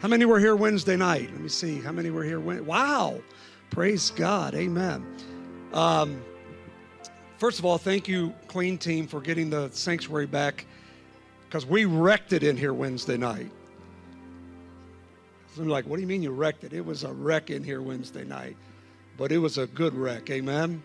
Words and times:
How 0.00 0.08
many 0.08 0.24
were 0.24 0.40
here 0.40 0.56
Wednesday 0.56 0.96
night? 0.96 1.30
Let 1.30 1.42
me 1.42 1.50
see. 1.50 1.78
How 1.78 1.92
many 1.92 2.08
were 2.08 2.24
here? 2.24 2.40
Wow. 2.40 3.20
Praise 3.68 4.08
God. 4.08 4.54
Amen. 4.54 5.04
Um, 5.74 6.22
first 7.36 7.58
of 7.58 7.66
all, 7.66 7.76
thank 7.76 8.08
you, 8.08 8.32
Clean 8.48 8.78
Team, 8.78 9.06
for 9.06 9.20
getting 9.20 9.50
the 9.50 9.68
sanctuary 9.72 10.24
back 10.24 10.64
because 11.44 11.66
we 11.66 11.84
wrecked 11.84 12.32
it 12.32 12.42
in 12.42 12.56
here 12.56 12.72
Wednesday 12.72 13.18
night. 13.18 13.50
So 15.54 15.60
I'm 15.60 15.68
like, 15.68 15.84
what 15.86 15.96
do 15.96 16.00
you 16.00 16.08
mean 16.08 16.22
you 16.22 16.30
wrecked 16.30 16.64
it? 16.64 16.72
It 16.72 16.84
was 16.86 17.04
a 17.04 17.12
wreck 17.12 17.50
in 17.50 17.62
here 17.62 17.82
Wednesday 17.82 18.24
night, 18.24 18.56
but 19.18 19.30
it 19.30 19.38
was 19.38 19.58
a 19.58 19.66
good 19.66 19.92
wreck. 19.92 20.30
Amen. 20.30 20.82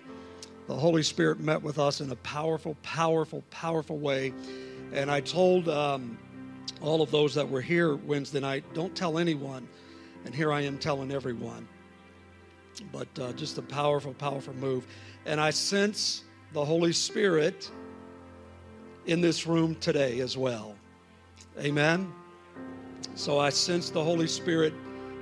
The 0.68 0.76
Holy 0.76 1.04
Spirit 1.04 1.40
met 1.40 1.62
with 1.62 1.80
us 1.80 2.02
in 2.02 2.12
a 2.12 2.18
powerful, 2.18 2.76
powerful, 2.84 3.46
powerful 3.50 3.98
way. 3.98 4.34
And 4.92 5.10
I 5.10 5.22
told 5.22 5.70
um, 5.70 6.18
all 6.82 7.02
of 7.02 7.12
those 7.12 7.34
that 7.36 7.50
were 7.50 7.62
here 7.62 7.96
Wednesday 7.96 8.40
night, 8.40 8.64
don't 8.74 8.96
tell 8.96 9.18
anyone. 9.18 9.68
And 10.26 10.34
here 10.34 10.52
I 10.52 10.62
am 10.62 10.78
telling 10.78 11.12
everyone. 11.12 11.68
But 12.92 13.08
uh, 13.20 13.34
just 13.34 13.58
a 13.58 13.62
powerful, 13.62 14.14
powerful 14.14 14.54
move. 14.56 14.88
And 15.26 15.40
I 15.40 15.52
sense 15.52 16.24
the 16.54 16.64
Holy 16.64 16.94
Spirit 16.94 17.70
in 19.06 19.22
this 19.22 19.46
room 19.46 19.76
today 19.76 20.20
as 20.20 20.38
well. 20.38 20.76
Amen. 21.60 22.12
So 23.16 23.40
I 23.40 23.50
sense 23.50 23.90
the 23.90 24.04
Holy 24.04 24.28
Spirit 24.28 24.74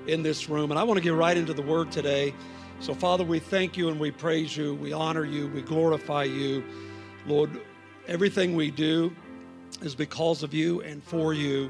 in 0.07 0.23
this 0.23 0.49
room. 0.49 0.71
And 0.71 0.79
I 0.79 0.83
want 0.83 0.97
to 0.97 1.03
get 1.03 1.13
right 1.13 1.37
into 1.37 1.53
the 1.53 1.61
word 1.61 1.91
today. 1.91 2.33
So, 2.79 2.93
Father, 2.93 3.23
we 3.23 3.39
thank 3.39 3.77
you 3.77 3.89
and 3.89 3.99
we 3.99 4.11
praise 4.11 4.57
you. 4.57 4.75
We 4.75 4.93
honor 4.93 5.25
you. 5.25 5.47
We 5.49 5.61
glorify 5.61 6.23
you. 6.23 6.63
Lord, 7.27 7.61
everything 8.07 8.55
we 8.55 8.71
do, 8.71 9.15
is 9.83 9.95
because 9.95 10.43
of 10.43 10.53
you 10.53 10.81
and 10.81 11.03
for 11.03 11.33
you. 11.33 11.69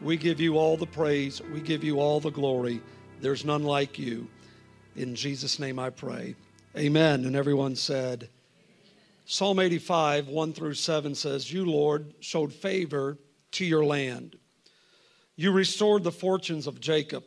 We 0.00 0.16
give 0.16 0.40
you 0.40 0.58
all 0.58 0.76
the 0.76 0.86
praise. 0.86 1.40
We 1.52 1.60
give 1.60 1.84
you 1.84 2.00
all 2.00 2.18
the 2.18 2.30
glory. 2.30 2.80
There's 3.20 3.44
none 3.44 3.62
like 3.62 3.98
you. 3.98 4.28
In 4.96 5.14
Jesus' 5.14 5.58
name 5.58 5.78
I 5.78 5.90
pray. 5.90 6.34
Amen. 6.76 7.24
And 7.24 7.36
everyone 7.36 7.76
said, 7.76 8.28
Psalm 9.26 9.60
85, 9.60 10.28
1 10.28 10.52
through 10.52 10.74
7 10.74 11.14
says, 11.14 11.52
You, 11.52 11.64
Lord, 11.64 12.14
showed 12.20 12.52
favor 12.52 13.18
to 13.52 13.64
your 13.64 13.84
land. 13.84 14.36
You 15.36 15.52
restored 15.52 16.04
the 16.04 16.12
fortunes 16.12 16.66
of 16.66 16.80
Jacob. 16.80 17.24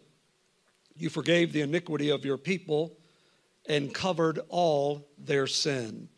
You 0.96 1.10
forgave 1.10 1.54
the 1.54 1.62
iniquity 1.62 2.10
of 2.10 2.26
your 2.26 2.38
people 2.38 2.98
and 3.68 3.94
covered 3.94 4.40
all 4.50 5.08
their 5.18 5.48
sin. 5.48 6.10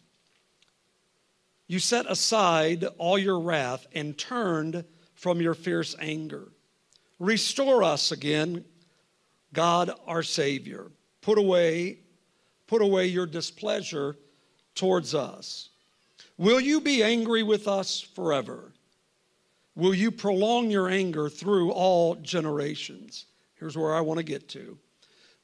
You 1.68 1.80
set 1.80 2.10
aside 2.10 2.86
all 2.98 3.18
your 3.18 3.40
wrath 3.40 3.88
and 3.94 4.18
turned 4.18 4.86
from 5.16 5.42
your 5.42 5.54
fierce 5.54 5.96
anger. 6.00 6.48
Restore 7.20 7.84
us 7.84 8.12
again, 8.12 8.64
God 9.54 9.92
our 10.06 10.24
Savior. 10.24 10.92
Put 11.22 11.38
away, 11.38 12.00
put 12.68 12.82
away 12.82 13.08
your 13.08 13.26
displeasure 13.26 14.16
towards 14.76 15.14
us. 15.14 15.70
Will 16.38 16.60
you 16.60 16.80
be 16.80 17.04
angry 17.04 17.44
with 17.44 17.68
us 17.68 18.00
forever? 18.00 18.72
Will 19.76 19.94
you 19.94 20.12
prolong 20.12 20.72
your 20.72 20.88
anger 20.88 21.30
through 21.30 21.72
all 21.72 22.16
generations? 22.16 23.26
Here's 23.56 23.78
where 23.78 23.94
I 23.94 24.02
want 24.02 24.20
to 24.20 24.24
get 24.24 24.48
to. 24.50 24.78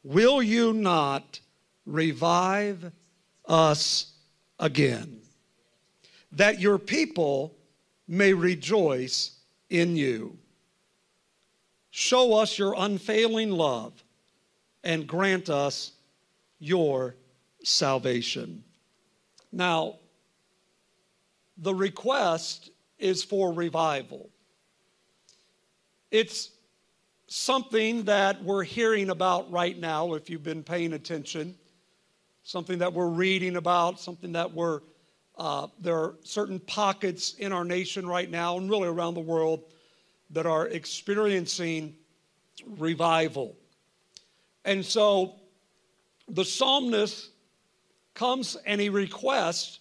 Will 0.04 0.42
you 0.42 0.74
not 0.74 1.40
revive 1.86 2.92
us 3.48 4.14
again? 4.60 5.23
That 6.34 6.60
your 6.60 6.78
people 6.78 7.56
may 8.08 8.34
rejoice 8.34 9.32
in 9.70 9.96
you. 9.96 10.38
Show 11.92 12.34
us 12.34 12.58
your 12.58 12.74
unfailing 12.78 13.52
love 13.52 13.94
and 14.84 15.08
grant 15.08 15.50
us 15.50 15.92
your 16.60 17.16
salvation. 17.64 18.64
Now, 19.52 19.98
the 21.58 21.74
request 21.74 22.72
is 22.98 23.24
for 23.24 23.54
revival. 23.54 24.30
It's 26.10 26.52
something 27.28 28.04
that 28.04 28.44
we're 28.44 28.64
hearing 28.64 29.10
about 29.10 29.52
right 29.52 29.78
now, 29.78 30.14
if 30.14 30.30
you've 30.30 30.44
been 30.44 30.64
paying 30.64 30.94
attention, 30.94 31.56
something 32.44 32.80
that 32.80 32.94
we're 32.94 33.08
reading 33.08 33.56
about, 33.56 34.00
something 34.00 34.32
that 34.34 34.52
we're 34.52 34.82
uh, 35.38 35.68
there 35.80 35.96
are 35.96 36.16
certain 36.24 36.60
pockets 36.60 37.34
in 37.36 37.52
our 37.52 37.66
nation 37.66 38.08
right 38.08 38.30
now 38.30 38.58
and 38.58 38.70
really 38.70 38.88
around 38.88 39.16
the 39.16 39.20
world 39.20 39.64
that 40.30 40.46
are 40.46 40.68
experiencing 40.68 41.96
revival. 42.78 43.56
And 44.66 44.86
so 44.86 45.36
the 46.28 46.46
psalmist 46.46 47.30
comes 48.14 48.56
and 48.66 48.80
he 48.80 48.90
requests, 48.90 49.80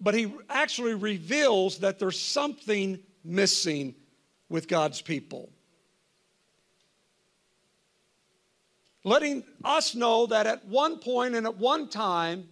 but 0.00 0.14
he 0.14 0.32
actually 0.50 0.94
reveals 0.94 1.78
that 1.78 1.98
there's 1.98 2.20
something 2.20 2.98
missing 3.24 3.94
with 4.48 4.68
God's 4.68 5.00
people. 5.00 5.50
Letting 9.02 9.44
us 9.64 9.94
know 9.94 10.26
that 10.26 10.46
at 10.46 10.64
one 10.66 10.98
point 10.98 11.34
and 11.34 11.46
at 11.46 11.56
one 11.56 11.88
time, 11.88 12.48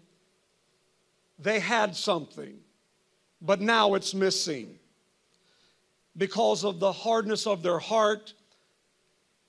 they 1.39 1.61
had 1.61 1.97
something, 1.97 2.56
but 3.41 3.61
now 3.61 3.95
it's 3.95 4.15
missing. 4.15 4.78
Because 6.17 6.65
of 6.65 6.78
the 6.78 6.93
hardness 6.93 7.47
of 7.47 7.62
their 7.62 7.78
heart, 7.78 8.34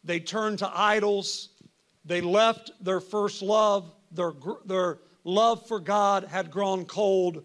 they 0.03 0.19
turned 0.19 0.59
to 0.59 0.72
idols. 0.73 1.50
They 2.06 2.22
left 2.22 2.72
their 2.84 3.00
first 3.00 3.41
love. 3.41 3.94
Their, 4.12 4.34
their 4.66 5.00
love 5.23 5.68
for 5.68 5.79
God 5.79 6.23
had 6.23 6.51
grown 6.51 6.85
cold, 6.85 7.44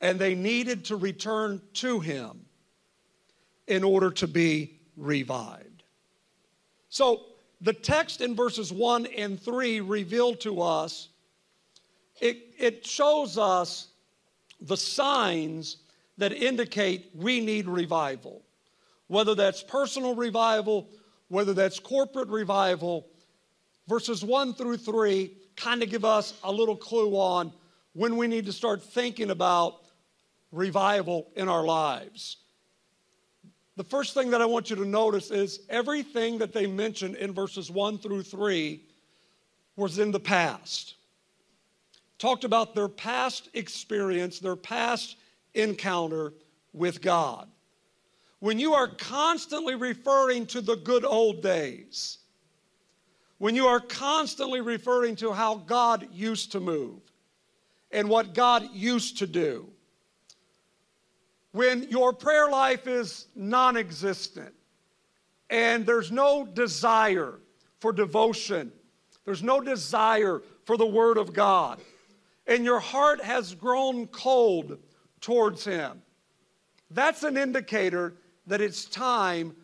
and 0.00 0.18
they 0.18 0.34
needed 0.34 0.84
to 0.86 0.96
return 0.96 1.60
to 1.74 2.00
Him 2.00 2.46
in 3.66 3.84
order 3.84 4.10
to 4.12 4.26
be 4.26 4.80
revived. 4.96 5.82
So, 6.88 7.24
the 7.60 7.72
text 7.72 8.20
in 8.20 8.36
verses 8.36 8.72
1 8.72 9.06
and 9.06 9.40
3 9.40 9.80
reveal 9.80 10.34
to 10.36 10.60
us 10.60 11.08
it, 12.20 12.54
it 12.58 12.86
shows 12.86 13.38
us 13.38 13.88
the 14.60 14.76
signs 14.76 15.78
that 16.18 16.32
indicate 16.32 17.10
we 17.14 17.40
need 17.40 17.66
revival. 17.66 18.42
Whether 19.08 19.34
that's 19.34 19.62
personal 19.62 20.14
revival, 20.14 20.88
whether 21.28 21.52
that's 21.52 21.78
corporate 21.78 22.28
revival, 22.28 23.06
verses 23.86 24.24
1 24.24 24.54
through 24.54 24.78
3 24.78 25.30
kind 25.56 25.82
of 25.82 25.90
give 25.90 26.04
us 26.04 26.34
a 26.44 26.52
little 26.52 26.76
clue 26.76 27.14
on 27.14 27.52
when 27.92 28.16
we 28.16 28.26
need 28.26 28.46
to 28.46 28.52
start 28.52 28.82
thinking 28.82 29.30
about 29.30 29.82
revival 30.52 31.28
in 31.36 31.48
our 31.48 31.64
lives. 31.64 32.38
The 33.76 33.84
first 33.84 34.14
thing 34.14 34.30
that 34.30 34.40
I 34.40 34.46
want 34.46 34.70
you 34.70 34.76
to 34.76 34.86
notice 34.86 35.30
is 35.30 35.60
everything 35.68 36.38
that 36.38 36.52
they 36.52 36.66
mentioned 36.66 37.16
in 37.16 37.32
verses 37.32 37.70
1 37.70 37.98
through 37.98 38.22
3 38.22 38.82
was 39.76 39.98
in 39.98 40.10
the 40.10 40.20
past 40.20 40.94
talked 42.26 42.42
about 42.42 42.74
their 42.74 42.88
past 42.88 43.48
experience, 43.54 44.40
their 44.40 44.56
past 44.56 45.16
encounter 45.54 46.32
with 46.72 47.00
God. 47.00 47.48
When 48.40 48.58
you 48.58 48.74
are 48.74 48.88
constantly 48.88 49.76
referring 49.76 50.46
to 50.46 50.60
the 50.60 50.74
good 50.74 51.04
old 51.04 51.40
days, 51.40 52.18
when 53.38 53.54
you 53.54 53.68
are 53.68 53.78
constantly 53.78 54.60
referring 54.60 55.14
to 55.16 55.30
how 55.30 55.54
God 55.54 56.08
used 56.12 56.50
to 56.50 56.58
move 56.58 56.98
and 57.92 58.08
what 58.08 58.34
God 58.34 58.70
used 58.72 59.18
to 59.18 59.28
do, 59.28 59.68
when 61.52 61.84
your 61.84 62.12
prayer 62.12 62.50
life 62.50 62.88
is 62.88 63.28
non 63.36 63.76
existent 63.76 64.52
and 65.48 65.86
there's 65.86 66.10
no 66.10 66.44
desire 66.44 67.34
for 67.78 67.92
devotion, 67.92 68.72
there's 69.24 69.44
no 69.44 69.60
desire 69.60 70.42
for 70.64 70.76
the 70.76 70.84
Word 70.84 71.18
of 71.18 71.32
God 71.32 71.80
and 72.46 72.64
your 72.64 72.80
heart 72.80 73.22
has 73.22 73.54
grown 73.54 74.06
cold 74.08 74.78
towards 75.20 75.64
Him, 75.64 76.02
that's 76.90 77.22
an 77.22 77.36
indicator 77.36 78.14
that 78.46 78.60
it's 78.60 78.84
time 78.84 79.54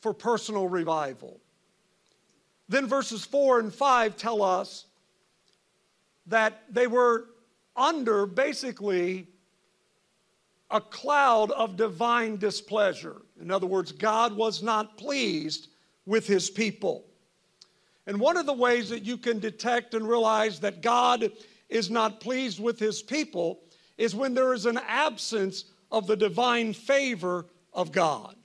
for 0.00 0.12
personal 0.12 0.68
revival. 0.68 1.40
Then 2.68 2.86
verses 2.86 3.24
4 3.24 3.60
and 3.60 3.72
5 3.72 4.16
tell 4.16 4.42
us 4.42 4.86
that 6.26 6.62
they 6.68 6.86
were 6.86 7.26
under 7.76 8.26
basically 8.26 9.28
a 10.70 10.80
cloud 10.80 11.52
of 11.52 11.76
divine 11.76 12.36
displeasure. 12.36 13.22
In 13.40 13.50
other 13.50 13.66
words, 13.66 13.92
God 13.92 14.36
was 14.36 14.62
not 14.62 14.96
pleased 14.96 15.68
with 16.06 16.26
his 16.26 16.50
people. 16.50 17.04
And 18.06 18.18
one 18.18 18.36
of 18.36 18.46
the 18.46 18.52
ways 18.52 18.88
that 18.90 19.04
you 19.04 19.16
can 19.16 19.38
detect 19.38 19.94
and 19.94 20.08
realize 20.08 20.60
that 20.60 20.80
God 20.80 21.30
is 21.68 21.90
not 21.90 22.20
pleased 22.20 22.60
with 22.60 22.78
his 22.78 23.02
people 23.02 23.60
is 23.98 24.14
when 24.14 24.34
there 24.34 24.52
is 24.52 24.66
an 24.66 24.78
absence 24.86 25.64
of 25.90 26.06
the 26.06 26.16
divine 26.16 26.72
favor 26.72 27.46
of 27.72 27.92
God. 27.92 28.36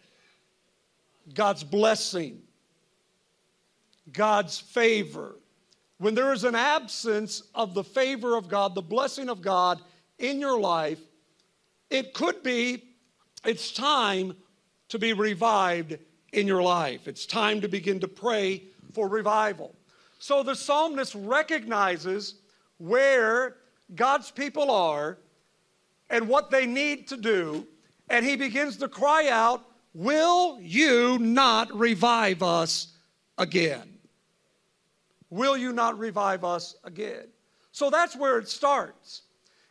God's 1.34 1.64
blessing, 1.64 2.42
God's 4.12 4.60
favor. 4.60 5.38
When 5.98 6.16
there 6.16 6.34
is 6.34 6.44
an 6.44 6.56
absence 6.56 7.44
of 7.54 7.74
the 7.74 7.84
favor 7.84 8.36
of 8.36 8.48
God, 8.48 8.74
the 8.74 8.82
blessing 8.82 9.30
of 9.30 9.42
God 9.42 9.80
in 10.18 10.40
your 10.40 10.60
life, 10.60 11.00
it 11.90 12.14
could 12.14 12.42
be 12.42 12.84
it's 13.46 13.72
time 13.72 14.36
to 14.90 15.00
be 15.00 15.14
revived 15.14 15.98
in 16.34 16.48
your 16.48 16.62
life. 16.62 17.08
It's 17.08 17.26
time 17.26 17.62
to 17.62 17.68
begin 17.68 18.00
to 18.00 18.08
pray 18.08 18.64
for 18.94 19.08
revival. 19.08 19.76
So 20.20 20.44
the 20.44 20.56
psalmist 20.56 21.16
recognizes 21.16 22.36
where 22.82 23.58
God's 23.94 24.32
people 24.32 24.72
are 24.72 25.20
and 26.10 26.28
what 26.28 26.50
they 26.50 26.66
need 26.66 27.08
to 27.10 27.18
do, 27.18 27.68
and 28.10 28.26
he 28.26 28.36
begins 28.36 28.78
to 28.78 28.88
cry 28.88 29.30
out, 29.30 29.64
Will 29.94 30.58
you 30.62 31.20
not 31.20 31.78
revive 31.78 32.42
us 32.42 32.88
again? 33.38 34.00
Will 35.30 35.58
you 35.58 35.74
not 35.74 36.00
revive 36.00 36.44
us 36.44 36.76
again? 36.84 37.28
So 37.74 37.90
that's 37.90 38.16
where 38.16 38.38
it 38.38 38.48
starts. 38.48 39.24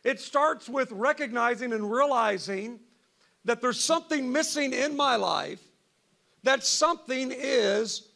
It 0.03 0.19
starts 0.19 0.69
with 0.69 0.91
recognizing 0.91 1.73
and 1.73 1.91
realizing 1.91 2.79
that 3.45 3.61
there's 3.61 3.83
something 3.83 4.31
missing 4.31 4.73
in 4.73 4.95
my 4.95 5.15
life, 5.15 5.61
that 6.43 6.63
something 6.63 7.31
is 7.35 8.09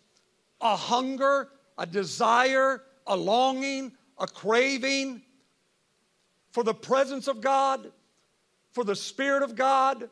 a 0.61 0.75
hunger, 0.75 1.49
a 1.77 1.85
desire, 1.85 2.83
a 3.07 3.15
longing, 3.15 3.91
a 4.17 4.27
craving 4.27 5.21
for 6.51 6.63
the 6.63 6.73
presence 6.73 7.27
of 7.27 7.41
God, 7.41 7.91
for 8.71 8.83
the 8.83 8.95
Spirit 8.95 9.43
of 9.43 9.55
God, 9.55 10.09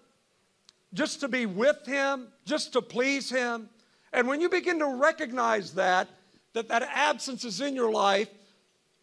just 0.93 1.21
to 1.21 1.27
be 1.27 1.45
with 1.45 1.85
Him, 1.85 2.27
just 2.45 2.73
to 2.73 2.81
please 2.81 3.29
Him. 3.29 3.69
And 4.11 4.27
when 4.27 4.41
you 4.41 4.49
begin 4.49 4.79
to 4.79 4.87
recognize 4.87 5.73
that, 5.73 6.07
that 6.53 6.67
that 6.67 6.83
absence 6.93 7.45
is 7.45 7.61
in 7.61 7.75
your 7.75 7.91
life, 7.91 8.29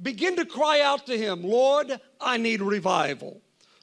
begin 0.00 0.36
to 0.36 0.44
cry 0.44 0.80
out 0.82 1.06
to 1.06 1.16
Him, 1.16 1.42
Lord, 1.42 2.00
I 2.20 2.36
need 2.36 2.62
revival. 2.62 3.40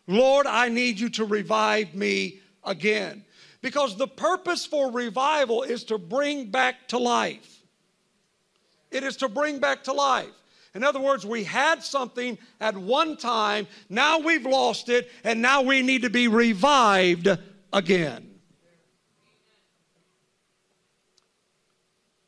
Lord, 0.07 0.47
I 0.47 0.69
need 0.69 0.99
you 0.99 1.09
to 1.09 1.25
revive 1.25 1.93
me 1.93 2.39
again. 2.63 3.25
Because 3.61 3.97
the 3.97 4.07
purpose 4.07 4.65
for 4.65 4.91
revival 4.91 5.63
is 5.63 5.83
to 5.85 5.97
bring 5.97 6.49
back 6.49 6.87
to 6.89 6.97
life. 6.97 7.63
It 8.91 9.03
is 9.03 9.17
to 9.17 9.27
bring 9.27 9.59
back 9.59 9.83
to 9.85 9.93
life. 9.93 10.29
In 10.75 10.83
other 10.83 10.99
words, 10.99 11.25
we 11.25 11.43
had 11.43 11.83
something 11.83 12.37
at 12.59 12.77
one 12.77 13.17
time, 13.17 13.67
now 13.89 14.19
we've 14.19 14.45
lost 14.45 14.89
it, 14.89 15.11
and 15.23 15.41
now 15.41 15.61
we 15.61 15.81
need 15.81 16.03
to 16.03 16.09
be 16.09 16.27
revived 16.27 17.27
again. 17.73 18.27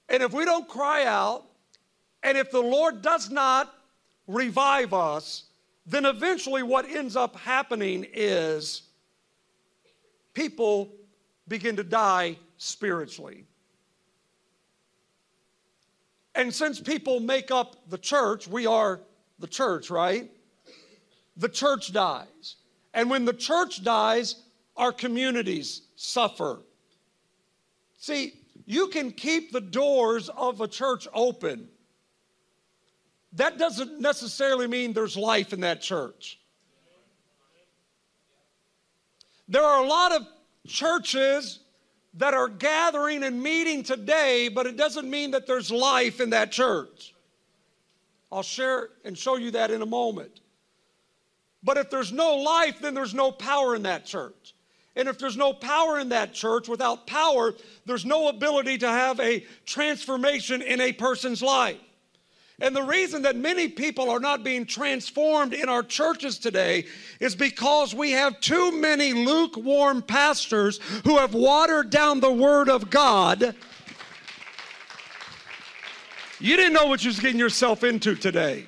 And 0.10 0.24
if 0.24 0.34
we 0.34 0.46
don't 0.46 0.68
cry 0.68 1.06
out, 1.06 1.46
and 2.24 2.38
if 2.38 2.52
the 2.52 2.62
Lord 2.62 3.02
does 3.02 3.30
not 3.30 3.74
revive 4.28 4.94
us, 4.94 5.46
then 5.86 6.06
eventually 6.06 6.64
what 6.64 6.86
ends 6.90 7.16
up 7.16 7.36
happening 7.36 8.06
is 8.14 8.84
people 10.34 10.94
begin 11.48 11.76
to 11.76 11.84
die 11.84 12.38
spiritually. 12.58 13.46
And 16.40 16.56
since 16.56 16.80
people 16.80 17.20
make 17.20 17.52
up 17.52 17.76
the 17.90 17.98
church, 17.98 18.48
we 18.48 18.66
are 18.66 19.02
the 19.40 19.48
church, 19.48 19.90
right? 19.90 20.32
The 21.36 21.50
church 21.50 21.92
dies. 21.92 22.56
And 22.94 23.10
when 23.10 23.26
the 23.26 23.34
church 23.34 23.84
dies, 23.84 24.38
our 24.78 24.94
communities 24.94 25.82
suffer. 25.98 26.62
See, 27.98 28.36
you 28.66 28.88
can 28.88 29.12
keep 29.12 29.52
the 29.52 29.60
doors 29.60 30.30
of 30.30 30.62
a 30.62 30.68
church 30.70 31.10
open. 31.14 31.68
That 33.34 33.58
doesn't 33.58 34.00
necessarily 34.00 34.68
mean 34.68 34.94
there's 34.94 35.18
life 35.18 35.52
in 35.52 35.60
that 35.60 35.82
church. 35.82 36.40
There 39.50 39.66
are 39.66 39.84
a 39.84 39.88
lot 39.88 40.14
of 40.14 40.22
churches 40.66 41.60
that 42.16 42.34
are 42.34 42.48
gathering 42.48 43.24
and 43.24 43.42
meeting 43.42 43.84
today, 43.84 44.50
but 44.50 44.66
it 44.66 44.78
doesn't 44.78 45.10
mean 45.10 45.32
that 45.32 45.46
there's 45.48 45.72
life 45.72 46.20
in 46.20 46.32
that 46.32 46.52
church. 46.52 47.14
I'll 48.32 48.44
share 48.44 48.90
and 49.06 49.18
show 49.18 49.38
you 49.38 49.52
that 49.52 49.72
in 49.72 49.82
a 49.82 49.86
moment. 49.86 50.40
But 51.64 51.78
if 51.78 51.90
there's 51.90 52.12
no 52.12 52.36
life, 52.38 52.80
then 52.80 52.94
there's 52.94 53.14
no 53.14 53.32
power 53.32 53.76
in 53.76 53.84
that 53.84 54.06
church. 54.06 54.56
And 54.96 55.08
if 55.08 55.18
there's 55.18 55.38
no 55.38 55.54
power 55.54 56.00
in 56.00 56.10
that 56.10 56.34
church, 56.34 56.68
without 56.68 57.08
power, 57.08 57.54
there's 57.86 58.06
no 58.06 58.28
ability 58.28 58.80
to 58.80 58.88
have 58.88 59.20
a 59.20 59.46
transformation 59.66 60.62
in 60.62 60.82
a 60.82 60.94
person's 60.94 61.42
life. 61.42 61.78
And 62.62 62.76
the 62.76 62.84
reason 62.84 63.22
that 63.22 63.36
many 63.36 63.70
people 63.70 64.10
are 64.10 64.20
not 64.20 64.44
being 64.44 64.66
transformed 64.66 65.54
in 65.54 65.70
our 65.70 65.84
churches 65.84 66.38
today 66.38 66.86
is 67.20 67.36
because 67.36 67.96
we 67.96 68.12
have 68.12 68.40
too 68.42 68.72
many 68.72 69.14
lukewarm 69.14 70.02
pastors 70.02 70.80
who 71.06 71.18
have 71.18 71.34
watered 71.34 71.90
down 71.90 72.20
the 72.20 72.32
Word 72.32 72.70
of 72.70 72.90
God. 72.90 73.56
You 76.42 76.58
didn't 76.58 76.74
know 76.74 76.88
what 76.88 77.04
you 77.04 77.10
was 77.10 77.20
getting 77.20 77.40
yourself 77.40 77.84
into 77.84 78.16
today. 78.16 78.66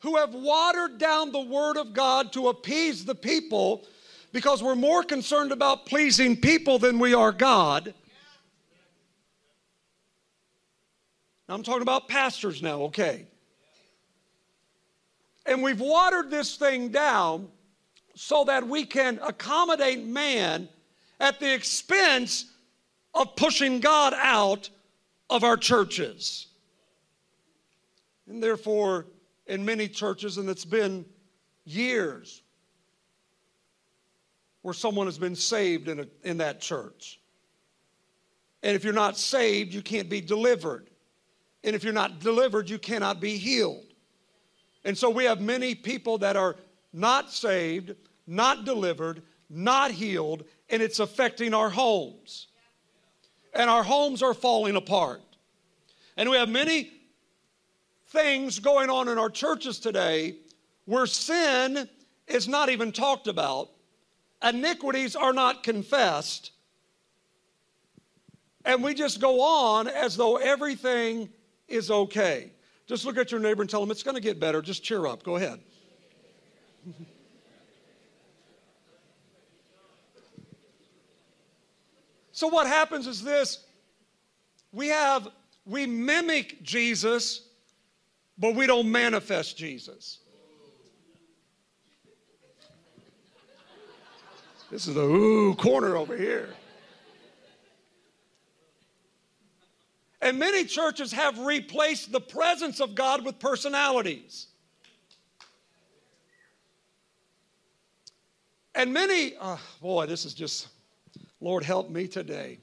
Who 0.00 0.16
have 0.16 0.32
watered 0.32 0.98
down 0.98 1.32
the 1.32 1.40
Word 1.40 1.76
of 1.76 1.92
God 1.92 2.32
to 2.34 2.48
appease 2.48 3.04
the 3.04 3.14
people 3.16 3.84
because 4.32 4.62
we're 4.62 4.76
more 4.76 5.02
concerned 5.02 5.50
about 5.50 5.86
pleasing 5.86 6.36
people 6.36 6.78
than 6.78 6.98
we 6.98 7.14
are 7.14 7.32
God. 7.32 7.86
Now, 7.86 7.94
I'm 11.48 11.62
talking 11.62 11.82
about 11.82 12.08
pastors 12.08 12.62
now, 12.62 12.82
okay? 12.82 13.26
And 15.46 15.62
we've 15.62 15.80
watered 15.80 16.30
this 16.30 16.56
thing 16.56 16.90
down 16.90 17.48
so 18.14 18.44
that 18.44 18.66
we 18.66 18.84
can 18.84 19.18
accommodate 19.22 20.04
man 20.04 20.68
at 21.20 21.40
the 21.40 21.52
expense 21.52 22.52
of 23.14 23.34
pushing 23.34 23.80
God 23.80 24.12
out 24.14 24.68
of 25.30 25.44
our 25.44 25.56
churches. 25.56 26.48
And 28.28 28.42
therefore, 28.42 29.06
in 29.46 29.64
many 29.64 29.88
churches, 29.88 30.36
and 30.36 30.50
it's 30.50 30.66
been 30.66 31.06
years, 31.64 32.42
where 34.62 34.74
someone 34.74 35.06
has 35.06 35.18
been 35.18 35.36
saved 35.36 35.88
in, 35.88 36.00
a, 36.00 36.06
in 36.24 36.38
that 36.38 36.60
church. 36.60 37.20
And 38.62 38.76
if 38.76 38.84
you're 38.84 38.92
not 38.92 39.16
saved, 39.16 39.72
you 39.72 39.80
can't 39.80 40.10
be 40.10 40.20
delivered. 40.20 40.90
And 41.68 41.76
if 41.76 41.84
you're 41.84 41.92
not 41.92 42.20
delivered, 42.20 42.70
you 42.70 42.78
cannot 42.78 43.20
be 43.20 43.36
healed. 43.36 43.84
And 44.86 44.96
so 44.96 45.10
we 45.10 45.26
have 45.26 45.42
many 45.42 45.74
people 45.74 46.16
that 46.16 46.34
are 46.34 46.56
not 46.94 47.30
saved, 47.30 47.94
not 48.26 48.64
delivered, 48.64 49.20
not 49.50 49.90
healed, 49.90 50.44
and 50.70 50.80
it's 50.80 50.98
affecting 50.98 51.52
our 51.52 51.68
homes. 51.68 52.46
And 53.52 53.68
our 53.68 53.82
homes 53.82 54.22
are 54.22 54.32
falling 54.32 54.76
apart. 54.76 55.20
And 56.16 56.30
we 56.30 56.38
have 56.38 56.48
many 56.48 56.90
things 58.06 58.60
going 58.60 58.88
on 58.88 59.06
in 59.10 59.18
our 59.18 59.28
churches 59.28 59.78
today 59.78 60.36
where 60.86 61.04
sin 61.04 61.86
is 62.26 62.48
not 62.48 62.70
even 62.70 62.92
talked 62.92 63.26
about, 63.26 63.68
iniquities 64.42 65.14
are 65.14 65.34
not 65.34 65.62
confessed, 65.62 66.52
and 68.64 68.82
we 68.82 68.94
just 68.94 69.20
go 69.20 69.42
on 69.42 69.86
as 69.86 70.16
though 70.16 70.38
everything 70.38 71.28
is 71.68 71.90
okay. 71.90 72.52
Just 72.86 73.04
look 73.04 73.18
at 73.18 73.30
your 73.30 73.40
neighbor 73.40 73.62
and 73.62 73.70
tell 73.70 73.80
them 73.80 73.90
it's 73.90 74.02
going 74.02 74.14
to 74.14 74.20
get 74.20 74.40
better. 74.40 74.62
Just 74.62 74.82
cheer 74.82 75.06
up. 75.06 75.22
Go 75.22 75.36
ahead. 75.36 75.60
so, 82.32 82.48
what 82.48 82.66
happens 82.66 83.06
is 83.06 83.22
this 83.22 83.66
we 84.72 84.88
have, 84.88 85.28
we 85.66 85.86
mimic 85.86 86.62
Jesus, 86.62 87.48
but 88.38 88.54
we 88.54 88.66
don't 88.66 88.90
manifest 88.90 89.56
Jesus. 89.56 90.18
This 94.70 94.86
is 94.86 94.94
the 94.94 95.00
ooh 95.00 95.54
corner 95.54 95.96
over 95.96 96.16
here. 96.16 96.50
And 100.20 100.38
many 100.38 100.64
churches 100.64 101.12
have 101.12 101.38
replaced 101.38 102.10
the 102.10 102.20
presence 102.20 102.80
of 102.80 102.94
God 102.94 103.24
with 103.24 103.38
personalities. 103.38 104.48
And 108.74 108.92
many, 108.92 109.34
oh 109.40 109.60
boy, 109.80 110.06
this 110.06 110.24
is 110.24 110.34
just, 110.34 110.68
Lord, 111.40 111.64
help 111.64 111.90
me 111.90 112.06
today. 112.06 112.58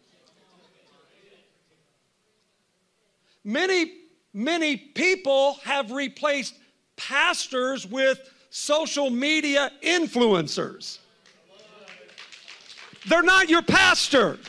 Many, 3.43 3.93
many 4.33 4.75
people 4.75 5.55
have 5.63 5.91
replaced 5.91 6.55
pastors 6.95 7.85
with 7.85 8.19
social 8.49 9.09
media 9.09 9.71
influencers. 9.83 10.99
They're 13.07 13.21
not 13.21 13.49
your 13.49 13.61
pastor. 13.61 14.39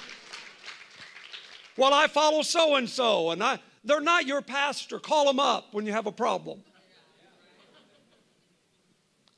Well, 1.77 1.93
I 1.93 2.07
follow 2.07 2.43
so 2.43 2.77
and 2.77 2.89
so, 2.89 3.31
and 3.31 3.43
I, 3.43 3.59
they're 3.85 4.01
not 4.01 4.27
your 4.27 4.43
pastor. 4.43 4.99
Call 4.99 5.27
them 5.27 5.39
up 5.39 5.73
when 5.73 5.87
you 5.87 5.93
have 5.93 6.07
a 6.07 6.13
problem. 6.13 6.63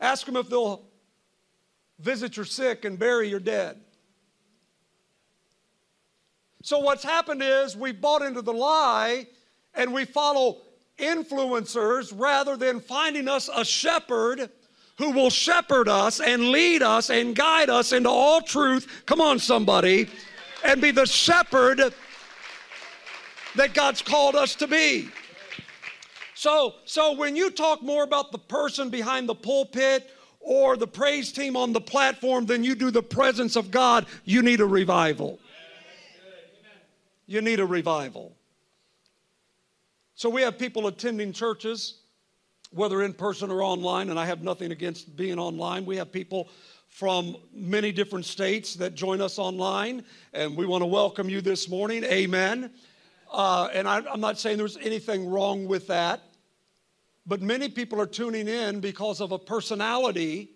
Ask 0.01 0.27
them 0.27 0.37
if 0.37 0.49
they'll 0.49 0.83
visit 1.99 2.37
your 2.37 2.47
sick 2.47 2.85
and 2.85 2.99
bury 2.99 3.29
your 3.29 3.41
dead. 3.41 3.81
So, 6.63 6.79
what's 6.79 7.03
happened 7.03 7.43
is 7.43 7.77
we've 7.77 8.01
bought 8.01 8.23
into 8.23 8.43
the 8.43 8.53
lie 8.53 9.27
and 9.75 9.93
we 9.93 10.05
follow 10.05 10.59
influencers 10.99 12.13
rather 12.15 12.57
than 12.57 12.81
finding 12.81 13.29
us 13.29 13.49
a 13.55 13.65
shepherd 13.65 14.51
who 14.99 15.13
will 15.13 15.31
shepherd 15.31 15.89
us 15.89 16.21
and 16.21 16.51
lead 16.51 16.83
us 16.83 17.11
and 17.11 17.35
guide 17.35 17.71
us 17.71 17.93
into 17.93 18.09
all 18.09 18.41
truth. 18.41 19.03
Come 19.07 19.21
on, 19.21 19.39
somebody, 19.39 20.09
and 20.65 20.81
be 20.81 20.91
the 20.91 21.07
shepherd 21.07 21.95
that 23.59 23.75
God's 23.75 24.03
called 24.03 24.35
us 24.35 24.55
to 24.57 24.67
be. 24.67 25.09
So, 26.35 26.75
so 26.85 27.13
when 27.15 27.35
you 27.35 27.51
talk 27.51 27.83
more 27.83 28.05
about 28.05 28.31
the 28.31 28.39
person 28.39 28.91
behind 28.91 29.29
the 29.29 29.35
pulpit 29.35 30.09
or 30.41 30.77
the 30.77 30.87
praise 30.87 31.33
team 31.33 31.57
on 31.57 31.73
the 31.73 31.81
platform 31.81 32.47
than 32.47 32.63
you 32.63 32.75
do 32.75 32.91
the 32.91 33.03
presence 33.03 33.57
of 33.57 33.71
God, 33.71 34.07
you 34.25 34.43
need 34.43 34.61
a 34.61 34.67
revival. 34.67 35.41
You 37.27 37.43
need 37.43 37.59
a 37.59 37.67
revival. 37.67 38.37
So 40.15 40.31
we 40.31 40.43
have 40.43 40.59
people 40.59 40.87
attending 40.87 41.33
churches, 41.33 41.99
whether 42.71 43.03
in 43.03 43.13
person 43.13 43.51
or 43.51 43.63
online, 43.63 44.11
and 44.11 44.19
I 44.19 44.27
have 44.27 44.43
nothing 44.43 44.73
against 44.73 45.17
being 45.17 45.39
online. 45.39 45.85
We 45.85 45.97
have 45.97 46.13
people 46.13 46.49
from 46.89 47.37
many 47.53 47.93
different 47.93 48.25
states 48.25 48.75
that 48.75 48.95
join 48.95 49.21
us 49.21 49.39
online, 49.39 50.05
and 50.33 50.57
we 50.57 50.67
want 50.67 50.83
to 50.83 50.87
welcome 50.87 51.29
you 51.29 51.41
this 51.41 51.69
morning. 51.69 52.05
Amen. 52.05 52.71
Uh, 53.31 53.69
and 53.73 53.89
I, 53.89 54.03
I'm 54.11 54.21
not 54.21 54.39
saying 54.39 54.59
there's 54.59 54.79
anything 54.79 55.29
wrong 55.29 55.67
with 55.67 55.87
that, 55.89 56.21
but 57.27 57.43
many 57.43 57.69
people 57.69 58.01
are 58.01 58.07
tuning 58.07 58.49
in 58.49 58.81
because 58.81 59.21
of 59.21 59.33
a 59.33 59.39
personality, 59.39 60.51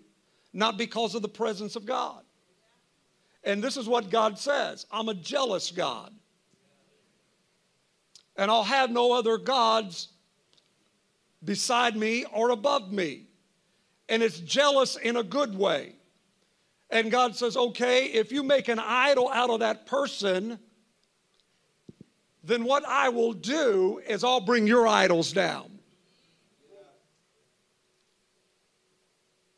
not 0.52 0.78
because 0.78 1.14
of 1.14 1.22
the 1.22 1.28
presence 1.28 1.76
of 1.76 1.84
God. 1.84 2.22
And 3.44 3.62
this 3.62 3.76
is 3.76 3.88
what 3.88 4.10
God 4.10 4.38
says 4.38 4.86
I'm 4.90 5.08
a 5.08 5.14
jealous 5.14 5.70
God 5.70 6.12
and 8.36 8.50
I'll 8.50 8.64
have 8.64 8.90
no 8.90 9.12
other 9.12 9.38
gods 9.38 10.08
beside 11.44 11.96
me 11.96 12.24
or 12.32 12.50
above 12.50 12.92
me. 12.92 13.26
And 14.08 14.22
it's 14.22 14.40
jealous 14.40 14.96
in 14.96 15.16
a 15.16 15.22
good 15.22 15.56
way. 15.56 15.94
And 16.90 17.10
God 17.10 17.34
says, 17.34 17.56
okay, 17.56 18.06
if 18.06 18.32
you 18.32 18.42
make 18.42 18.68
an 18.68 18.78
idol 18.78 19.30
out 19.30 19.50
of 19.50 19.60
that 19.60 19.86
person, 19.86 20.58
then 22.44 22.64
what 22.64 22.84
I 22.86 23.08
will 23.08 23.32
do 23.32 24.00
is 24.06 24.24
I'll 24.24 24.40
bring 24.40 24.66
your 24.66 24.86
idols 24.86 25.32
down. 25.32 25.78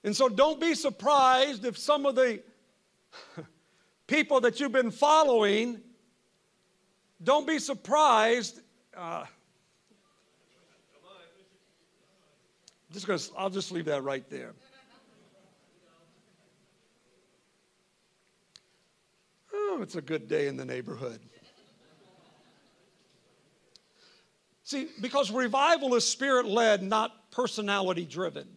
And 0.03 0.15
so 0.15 0.29
don't 0.29 0.61
be 0.61 0.75
surprised 0.75 1.65
if 1.65 1.79
some 1.79 2.05
of 2.05 2.15
the 2.15 2.43
people 4.07 4.41
that 4.43 4.61
you've 4.61 4.73
been 4.73 4.91
following, 4.91 5.81
don't 7.23 7.47
be 7.47 7.59
surprised 7.59 8.61
uh, 8.95 9.25
just 12.95 13.09
gonna, 13.09 13.19
I'll 13.37 13.51
just 13.51 13.73
leave 13.73 13.87
that 13.87 14.05
right 14.05 14.29
there. 14.31 14.55
Oh, 19.53 19.81
it's 19.83 19.97
a 19.97 20.03
good 20.03 20.29
day 20.29 20.47
in 20.47 20.57
the 20.57 20.65
neighborhood. 20.65 21.21
See, 24.75 24.89
because 25.01 25.31
revival 25.31 25.95
is 25.95 26.05
spirit 26.05 26.47
led, 26.47 26.83
not 26.83 27.31
personality 27.31 28.05
driven. 28.05 28.49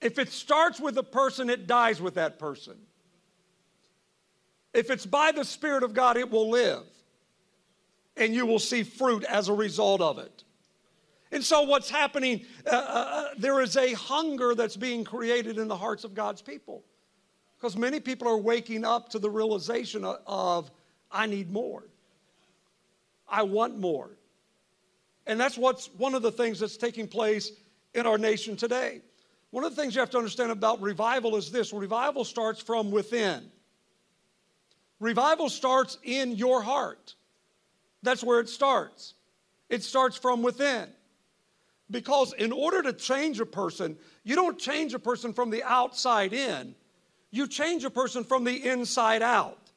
If 0.00 0.18
it 0.18 0.30
starts 0.32 0.80
with 0.80 0.98
a 0.98 1.04
person, 1.04 1.48
it 1.48 1.68
dies 1.68 2.02
with 2.02 2.14
that 2.14 2.40
person. 2.40 2.74
If 4.74 4.90
it's 4.90 5.06
by 5.06 5.30
the 5.30 5.44
Spirit 5.44 5.84
of 5.84 5.94
God, 5.94 6.16
it 6.16 6.28
will 6.28 6.50
live 6.50 6.82
and 8.16 8.34
you 8.34 8.46
will 8.46 8.58
see 8.58 8.82
fruit 8.82 9.22
as 9.22 9.48
a 9.48 9.52
result 9.54 10.00
of 10.00 10.18
it. 10.18 10.42
And 11.30 11.44
so, 11.44 11.62
what's 11.62 11.88
happening, 11.88 12.44
uh, 12.66 12.74
uh, 12.74 12.78
uh, 12.78 13.28
there 13.38 13.60
is 13.60 13.76
a 13.76 13.92
hunger 13.92 14.56
that's 14.56 14.76
being 14.76 15.04
created 15.04 15.56
in 15.56 15.68
the 15.68 15.76
hearts 15.76 16.02
of 16.02 16.14
God's 16.14 16.42
people. 16.42 16.82
Because 17.56 17.76
many 17.76 18.00
people 18.00 18.26
are 18.26 18.38
waking 18.38 18.84
up 18.84 19.08
to 19.10 19.20
the 19.20 19.30
realization 19.30 20.04
of, 20.04 20.18
of, 20.26 20.70
I 21.12 21.26
need 21.26 21.52
more. 21.52 21.84
I 23.30 23.42
want 23.42 23.78
more. 23.78 24.10
And 25.26 25.38
that's 25.38 25.56
what's 25.56 25.86
one 25.96 26.14
of 26.14 26.22
the 26.22 26.32
things 26.32 26.60
that's 26.60 26.76
taking 26.76 27.06
place 27.06 27.52
in 27.94 28.06
our 28.06 28.18
nation 28.18 28.56
today. 28.56 29.00
One 29.50 29.64
of 29.64 29.74
the 29.74 29.80
things 29.80 29.94
you 29.94 30.00
have 30.00 30.10
to 30.10 30.18
understand 30.18 30.50
about 30.50 30.80
revival 30.80 31.36
is 31.36 31.50
this 31.50 31.72
revival 31.72 32.24
starts 32.24 32.60
from 32.60 32.90
within. 32.90 33.50
Revival 35.00 35.48
starts 35.48 35.98
in 36.02 36.36
your 36.36 36.62
heart. 36.62 37.14
That's 38.02 38.22
where 38.22 38.40
it 38.40 38.48
starts. 38.48 39.14
It 39.68 39.82
starts 39.82 40.16
from 40.16 40.42
within. 40.42 40.88
Because 41.90 42.32
in 42.34 42.52
order 42.52 42.82
to 42.82 42.92
change 42.92 43.40
a 43.40 43.46
person, 43.46 43.96
you 44.22 44.36
don't 44.36 44.58
change 44.58 44.94
a 44.94 44.98
person 44.98 45.32
from 45.32 45.50
the 45.50 45.64
outside 45.64 46.32
in, 46.32 46.74
you 47.32 47.48
change 47.48 47.84
a 47.84 47.90
person 47.90 48.24
from 48.24 48.44
the 48.44 48.68
inside 48.68 49.22
out. 49.22 49.70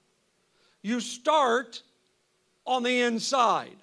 You 0.81 1.00
start 1.00 1.81
on 2.65 2.84
the 2.84 3.01
inside. 3.01 3.75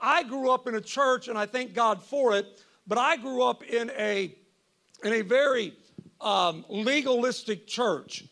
I 0.00 0.22
grew 0.22 0.50
up 0.50 0.68
in 0.68 0.74
a 0.74 0.80
church, 0.80 1.28
and 1.28 1.36
I 1.36 1.46
thank 1.46 1.74
God 1.74 2.02
for 2.02 2.36
it, 2.36 2.46
but 2.86 2.98
I 2.98 3.16
grew 3.16 3.42
up 3.42 3.64
in 3.64 3.90
a, 3.98 4.34
in 5.04 5.12
a 5.12 5.22
very 5.22 5.74
um, 6.20 6.64
legalistic 6.68 7.66
church 7.66 8.24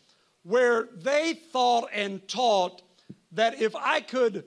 where 0.43 0.87
they 0.95 1.33
thought 1.33 1.89
and 1.93 2.25
taught 2.27 2.81
that 3.33 3.61
if 3.61 3.75
I 3.75 3.99
could 4.01 4.45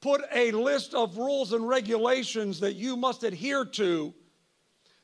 put 0.00 0.22
a 0.34 0.50
list 0.50 0.94
of 0.94 1.16
rules 1.16 1.52
and 1.52 1.66
regulations 1.66 2.60
that 2.60 2.74
you 2.74 2.96
must 2.96 3.22
adhere 3.22 3.64
to, 3.64 4.12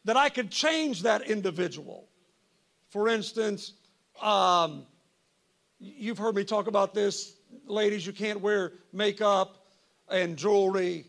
that 0.04 0.16
I 0.16 0.28
could 0.28 0.50
change 0.50 1.02
that 1.02 1.22
individual. 1.22 2.08
For 2.90 3.08
instance, 3.08 3.74
um, 4.20 4.84
you've 5.78 6.18
heard 6.18 6.34
me 6.34 6.44
talk 6.44 6.66
about 6.66 6.92
this. 6.92 7.36
Ladies, 7.66 8.06
you 8.06 8.12
can't 8.12 8.40
wear 8.40 8.72
makeup 8.92 9.66
and 10.08 10.36
jewelry. 10.36 11.06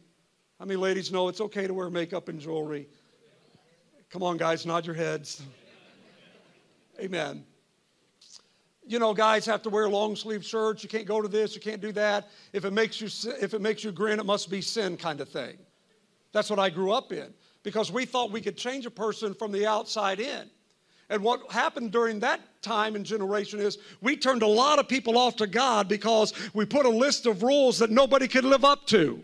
How 0.59 0.65
many 0.65 0.77
ladies 0.77 1.11
know 1.11 1.27
it's 1.27 1.41
okay 1.41 1.67
to 1.67 1.73
wear 1.73 1.89
makeup 1.89 2.29
and 2.29 2.39
jewelry? 2.39 2.87
Come 4.09 4.23
on, 4.23 4.37
guys, 4.37 4.65
nod 4.65 4.85
your 4.85 4.95
heads. 4.95 5.41
Amen 6.99 7.43
you 8.85 8.99
know, 8.99 9.13
guys 9.13 9.45
have 9.45 9.61
to 9.61 9.69
wear 9.69 9.87
long 9.89 10.15
sleeve 10.15 10.43
shirts. 10.43 10.83
You 10.83 10.89
can't 10.89 11.05
go 11.05 11.21
to 11.21 11.27
this. 11.27 11.55
You 11.55 11.61
can't 11.61 11.81
do 11.81 11.91
that. 11.93 12.29
If 12.51 12.65
it 12.65 12.73
makes 12.73 12.99
you 12.99 13.07
if 13.41 13.53
it 13.53 13.61
makes 13.61 13.83
you 13.83 13.91
grin, 13.91 14.19
it 14.19 14.25
must 14.25 14.49
be 14.49 14.61
sin, 14.61 14.97
kind 14.97 15.21
of 15.21 15.29
thing. 15.29 15.57
That's 16.31 16.49
what 16.49 16.59
I 16.59 16.69
grew 16.69 16.91
up 16.91 17.11
in 17.11 17.33
because 17.63 17.91
we 17.91 18.05
thought 18.05 18.31
we 18.31 18.41
could 18.41 18.57
change 18.57 18.85
a 18.85 18.91
person 18.91 19.33
from 19.33 19.51
the 19.51 19.65
outside 19.65 20.19
in. 20.19 20.49
And 21.13 21.23
what 21.23 21.51
happened 21.51 21.91
during 21.91 22.21
that 22.21 22.41
time 22.63 22.95
and 22.95 23.05
generation 23.05 23.59
is 23.59 23.77
we 24.01 24.17
turned 24.17 24.41
a 24.41 24.47
lot 24.47 24.79
of 24.79 24.87
people 24.87 25.15
off 25.15 25.35
to 25.35 25.45
God 25.45 25.87
because 25.87 26.33
we 26.55 26.65
put 26.65 26.87
a 26.87 26.89
list 26.89 27.27
of 27.27 27.43
rules 27.43 27.77
that 27.77 27.91
nobody 27.91 28.27
could 28.27 28.43
live 28.43 28.65
up 28.65 28.87
to 28.87 29.21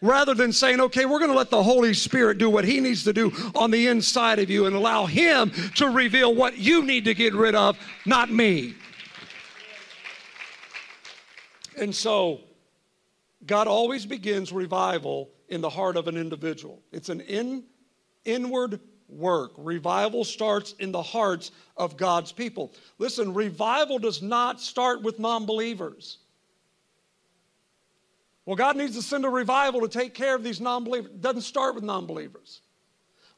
rather 0.00 0.32
than 0.32 0.52
saying, 0.52 0.80
okay, 0.80 1.04
we're 1.04 1.18
going 1.18 1.32
to 1.32 1.36
let 1.36 1.50
the 1.50 1.60
Holy 1.60 1.92
Spirit 1.92 2.38
do 2.38 2.48
what 2.48 2.64
He 2.64 2.78
needs 2.78 3.02
to 3.02 3.12
do 3.12 3.32
on 3.56 3.72
the 3.72 3.88
inside 3.88 4.38
of 4.38 4.48
you 4.48 4.66
and 4.66 4.76
allow 4.76 5.06
Him 5.06 5.50
to 5.74 5.88
reveal 5.88 6.32
what 6.32 6.56
you 6.56 6.84
need 6.84 7.04
to 7.06 7.14
get 7.14 7.34
rid 7.34 7.56
of, 7.56 7.76
not 8.04 8.30
me. 8.30 8.76
And 11.76 11.92
so, 11.92 12.42
God 13.44 13.66
always 13.66 14.06
begins 14.06 14.52
revival 14.52 15.30
in 15.48 15.62
the 15.62 15.70
heart 15.70 15.96
of 15.96 16.06
an 16.06 16.16
individual. 16.16 16.80
It's 16.92 17.08
an 17.08 17.22
in, 17.22 17.64
inward 18.24 18.78
work. 19.08 19.52
Revival 19.56 20.24
starts 20.24 20.74
in 20.78 20.92
the 20.92 21.02
hearts 21.02 21.50
of 21.76 21.96
God's 21.96 22.32
people. 22.32 22.72
Listen, 22.98 23.34
revival 23.34 23.98
does 23.98 24.22
not 24.22 24.60
start 24.60 25.02
with 25.02 25.18
non 25.18 25.46
believers. 25.46 26.18
Well, 28.44 28.56
God 28.56 28.76
needs 28.76 28.94
to 28.96 29.02
send 29.02 29.24
a 29.24 29.28
revival 29.28 29.80
to 29.80 29.88
take 29.88 30.14
care 30.14 30.34
of 30.34 30.44
these 30.44 30.60
non 30.60 30.84
believers. 30.84 31.10
It 31.10 31.20
doesn't 31.20 31.42
start 31.42 31.74
with 31.74 31.84
non 31.84 32.06
believers. 32.06 32.60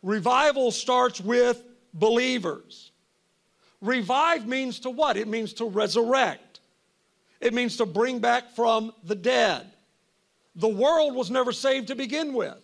Revival 0.03 0.71
starts 0.71 1.21
with 1.21 1.65
believers. 1.95 2.93
Revive 3.81 4.47
means 4.47 4.81
to 4.81 4.91
what? 4.91 5.17
It 5.17 5.29
means 5.29 5.53
to 5.55 5.65
resurrect, 5.65 6.61
it 7.41 7.55
means 7.55 7.77
to 7.79 7.87
bring 7.87 8.19
back 8.19 8.51
from 8.55 8.93
the 9.05 9.15
dead. 9.15 9.67
The 10.57 10.69
world 10.69 11.15
was 11.15 11.31
never 11.31 11.53
saved 11.53 11.89
to 11.89 11.95
begin 11.95 12.33
with. 12.33 12.59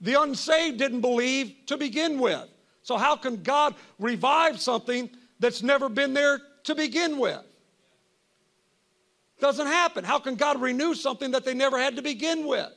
The 0.00 0.20
unsaved 0.20 0.78
didn't 0.78 1.00
believe 1.00 1.54
to 1.66 1.76
begin 1.76 2.18
with. 2.18 2.48
So, 2.82 2.96
how 2.96 3.16
can 3.16 3.42
God 3.42 3.74
revive 3.98 4.60
something 4.60 5.10
that's 5.38 5.62
never 5.62 5.88
been 5.88 6.14
there 6.14 6.40
to 6.64 6.74
begin 6.74 7.18
with? 7.18 7.42
Doesn't 9.38 9.66
happen. 9.66 10.04
How 10.04 10.18
can 10.18 10.36
God 10.36 10.60
renew 10.60 10.94
something 10.94 11.30
that 11.32 11.44
they 11.44 11.54
never 11.54 11.78
had 11.78 11.96
to 11.96 12.02
begin 12.02 12.46
with? 12.46 12.70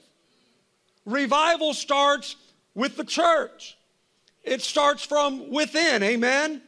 Revival 1.05 1.73
starts 1.73 2.35
with 2.73 2.95
the 2.95 3.03
church. 3.03 3.77
It 4.43 4.61
starts 4.61 5.05
from 5.05 5.49
within, 5.49 6.03
amen? 6.03 6.61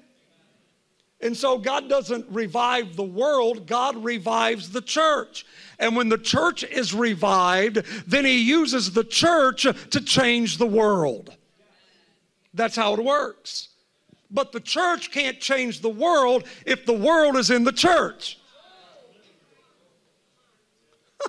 And 1.25 1.35
so 1.35 1.57
God 1.57 1.89
doesn't 1.89 2.27
revive 2.29 2.95
the 2.95 3.01
world, 3.03 3.65
God 3.65 3.97
revives 4.03 4.69
the 4.69 4.81
church. 4.81 5.43
And 5.79 5.95
when 5.95 6.07
the 6.07 6.19
church 6.19 6.63
is 6.63 6.93
revived, 6.93 7.77
then 8.05 8.25
He 8.25 8.37
uses 8.37 8.91
the 8.93 9.03
church 9.03 9.63
to 9.63 10.01
change 10.01 10.59
the 10.59 10.67
world. 10.67 11.35
That's 12.53 12.75
how 12.75 12.93
it 12.93 13.03
works. 13.03 13.69
But 14.29 14.51
the 14.51 14.59
church 14.59 15.11
can't 15.11 15.39
change 15.39 15.81
the 15.81 15.89
world 15.89 16.43
if 16.63 16.85
the 16.85 16.93
world 16.93 17.37
is 17.37 17.49
in 17.49 17.63
the 17.63 17.71
church. 17.71 18.37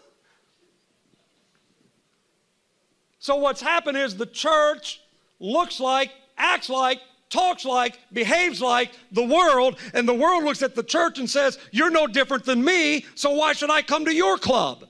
so, 3.18 3.36
what's 3.36 3.62
happened 3.62 3.96
is 3.96 4.14
the 4.14 4.26
church 4.26 5.00
looks 5.40 5.80
like, 5.80 6.10
acts 6.36 6.68
like, 6.68 7.00
talks 7.36 7.66
like, 7.66 7.98
behaves 8.12 8.62
like 8.62 8.92
the 9.12 9.22
world, 9.22 9.76
and 9.92 10.08
the 10.08 10.14
world 10.14 10.44
looks 10.44 10.62
at 10.62 10.74
the 10.74 10.82
church 10.82 11.18
and 11.18 11.28
says, 11.28 11.58
You're 11.70 11.90
no 11.90 12.06
different 12.06 12.44
than 12.44 12.64
me, 12.64 13.04
so 13.14 13.32
why 13.32 13.52
should 13.52 13.70
I 13.70 13.82
come 13.82 14.06
to 14.06 14.14
your 14.14 14.38
club? 14.38 14.84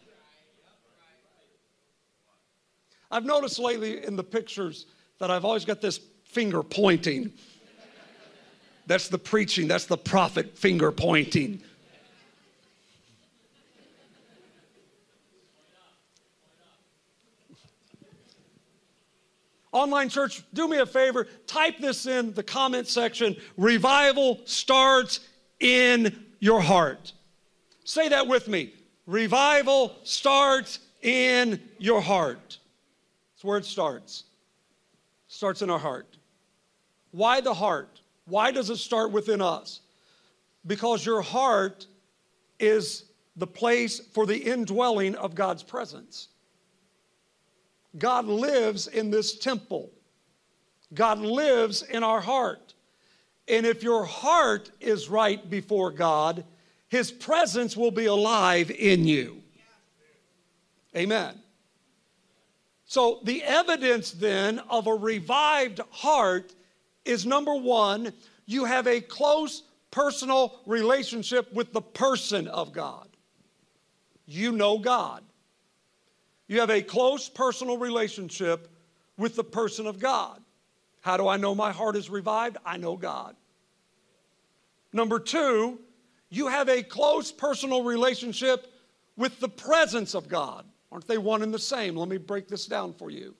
I've 3.10 3.24
noticed 3.24 3.58
lately 3.58 4.04
in 4.04 4.16
the 4.16 4.24
pictures 4.24 4.86
that 5.18 5.30
I've 5.30 5.44
always 5.44 5.64
got 5.64 5.80
this 5.80 5.98
finger 6.24 6.62
pointing. 6.62 7.32
That's 8.86 9.08
the 9.08 9.18
preaching, 9.18 9.66
that's 9.66 9.86
the 9.86 9.96
prophet 9.96 10.56
finger 10.56 10.92
pointing. 10.92 11.62
Online 19.76 20.08
church, 20.08 20.42
do 20.54 20.66
me 20.66 20.78
a 20.78 20.86
favor, 20.86 21.26
type 21.46 21.76
this 21.80 22.06
in 22.06 22.32
the 22.32 22.42
comment 22.42 22.88
section. 22.88 23.36
Revival 23.58 24.40
starts 24.46 25.20
in 25.60 26.24
your 26.40 26.62
heart. 26.62 27.12
Say 27.84 28.08
that 28.08 28.26
with 28.26 28.48
me. 28.48 28.72
Revival 29.06 29.94
starts 30.02 30.78
in 31.02 31.60
your 31.76 32.00
heart. 32.00 32.56
That's 33.34 33.44
where 33.44 33.58
it 33.58 33.66
starts. 33.66 34.24
Starts 35.28 35.60
in 35.60 35.68
our 35.68 35.78
heart. 35.78 36.16
Why 37.10 37.42
the 37.42 37.52
heart? 37.52 38.00
Why 38.24 38.52
does 38.52 38.70
it 38.70 38.78
start 38.78 39.12
within 39.12 39.42
us? 39.42 39.80
Because 40.66 41.04
your 41.04 41.20
heart 41.20 41.86
is 42.58 43.04
the 43.36 43.46
place 43.46 44.00
for 44.00 44.24
the 44.24 44.38
indwelling 44.38 45.16
of 45.16 45.34
God's 45.34 45.62
presence. 45.62 46.28
God 47.98 48.26
lives 48.26 48.86
in 48.86 49.10
this 49.10 49.38
temple. 49.38 49.90
God 50.94 51.18
lives 51.18 51.82
in 51.82 52.02
our 52.02 52.20
heart. 52.20 52.74
And 53.48 53.64
if 53.64 53.82
your 53.82 54.04
heart 54.04 54.70
is 54.80 55.08
right 55.08 55.48
before 55.48 55.90
God, 55.90 56.44
His 56.88 57.10
presence 57.10 57.76
will 57.76 57.90
be 57.90 58.06
alive 58.06 58.70
in 58.70 59.06
you. 59.06 59.42
Amen. 60.96 61.40
So, 62.86 63.20
the 63.24 63.42
evidence 63.42 64.12
then 64.12 64.60
of 64.70 64.86
a 64.86 64.94
revived 64.94 65.80
heart 65.90 66.54
is 67.04 67.26
number 67.26 67.54
one, 67.54 68.12
you 68.46 68.64
have 68.64 68.86
a 68.86 69.00
close 69.00 69.64
personal 69.90 70.60
relationship 70.66 71.52
with 71.52 71.72
the 71.72 71.82
person 71.82 72.46
of 72.48 72.72
God. 72.72 73.08
You 74.26 74.52
know 74.52 74.78
God. 74.78 75.24
You 76.48 76.60
have 76.60 76.70
a 76.70 76.82
close 76.82 77.28
personal 77.28 77.78
relationship 77.78 78.68
with 79.16 79.36
the 79.36 79.44
person 79.44 79.86
of 79.86 79.98
God. 79.98 80.40
How 81.00 81.16
do 81.16 81.28
I 81.28 81.36
know 81.36 81.54
my 81.54 81.72
heart 81.72 81.96
is 81.96 82.10
revived? 82.10 82.56
I 82.64 82.76
know 82.76 82.96
God. 82.96 83.36
Number 84.92 85.18
two, 85.18 85.78
you 86.30 86.48
have 86.48 86.68
a 86.68 86.82
close 86.82 87.30
personal 87.30 87.84
relationship 87.84 88.72
with 89.16 89.38
the 89.40 89.48
presence 89.48 90.14
of 90.14 90.28
God. 90.28 90.64
Aren't 90.90 91.06
they 91.06 91.18
one 91.18 91.42
and 91.42 91.52
the 91.52 91.58
same? 91.58 91.96
Let 91.96 92.08
me 92.08 92.16
break 92.18 92.48
this 92.48 92.66
down 92.66 92.92
for 92.94 93.10
you. 93.10 93.34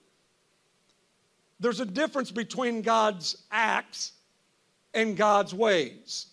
There's 1.59 1.79
a 1.79 1.85
difference 1.85 2.31
between 2.31 2.81
God's 2.81 3.37
acts 3.51 4.13
and 4.93 5.17
God's 5.17 5.53
ways. 5.53 6.27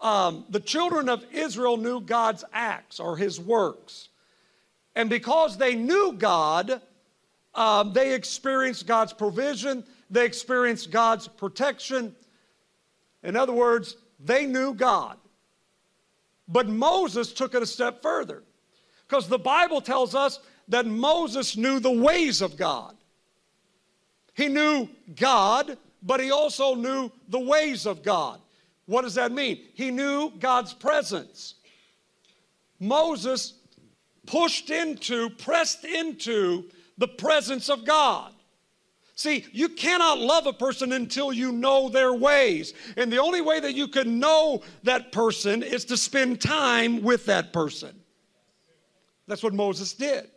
Um, 0.00 0.44
the 0.48 0.60
children 0.60 1.08
of 1.08 1.24
Israel 1.32 1.76
knew 1.76 2.00
God's 2.00 2.44
acts 2.52 3.00
or 3.00 3.16
his 3.16 3.40
works. 3.40 4.08
And 4.96 5.10
because 5.10 5.56
they 5.56 5.74
knew 5.74 6.12
God, 6.12 6.80
um, 7.54 7.92
they 7.92 8.14
experienced 8.14 8.86
God's 8.86 9.12
provision, 9.12 9.84
they 10.10 10.24
experienced 10.24 10.90
God's 10.90 11.28
protection. 11.28 12.14
In 13.22 13.36
other 13.36 13.52
words, 13.52 13.96
they 14.20 14.46
knew 14.46 14.74
God. 14.74 15.16
But 16.46 16.68
Moses 16.68 17.32
took 17.32 17.54
it 17.54 17.62
a 17.62 17.66
step 17.66 18.02
further 18.02 18.42
because 19.08 19.28
the 19.28 19.38
Bible 19.38 19.80
tells 19.80 20.14
us 20.14 20.40
that 20.68 20.86
Moses 20.86 21.56
knew 21.56 21.80
the 21.80 21.90
ways 21.90 22.42
of 22.42 22.56
God. 22.56 22.94
He 24.34 24.48
knew 24.48 24.88
God, 25.16 25.78
but 26.02 26.20
he 26.20 26.30
also 26.30 26.74
knew 26.74 27.10
the 27.28 27.38
ways 27.38 27.86
of 27.86 28.02
God. 28.02 28.40
What 28.86 29.02
does 29.02 29.14
that 29.14 29.32
mean? 29.32 29.60
He 29.74 29.90
knew 29.90 30.32
God's 30.38 30.74
presence. 30.74 31.54
Moses 32.80 33.54
pushed 34.26 34.70
into, 34.70 35.30
pressed 35.30 35.84
into 35.84 36.64
the 36.98 37.08
presence 37.08 37.68
of 37.68 37.84
God. 37.84 38.32
See, 39.16 39.46
you 39.52 39.68
cannot 39.68 40.18
love 40.18 40.46
a 40.46 40.52
person 40.52 40.92
until 40.92 41.32
you 41.32 41.52
know 41.52 41.88
their 41.88 42.12
ways. 42.12 42.74
And 42.96 43.12
the 43.12 43.18
only 43.20 43.40
way 43.40 43.60
that 43.60 43.74
you 43.74 43.86
can 43.86 44.18
know 44.18 44.62
that 44.82 45.12
person 45.12 45.62
is 45.62 45.84
to 45.86 45.96
spend 45.96 46.40
time 46.40 47.02
with 47.02 47.26
that 47.26 47.52
person. 47.52 48.00
That's 49.28 49.42
what 49.42 49.54
Moses 49.54 49.92
did. 49.92 50.28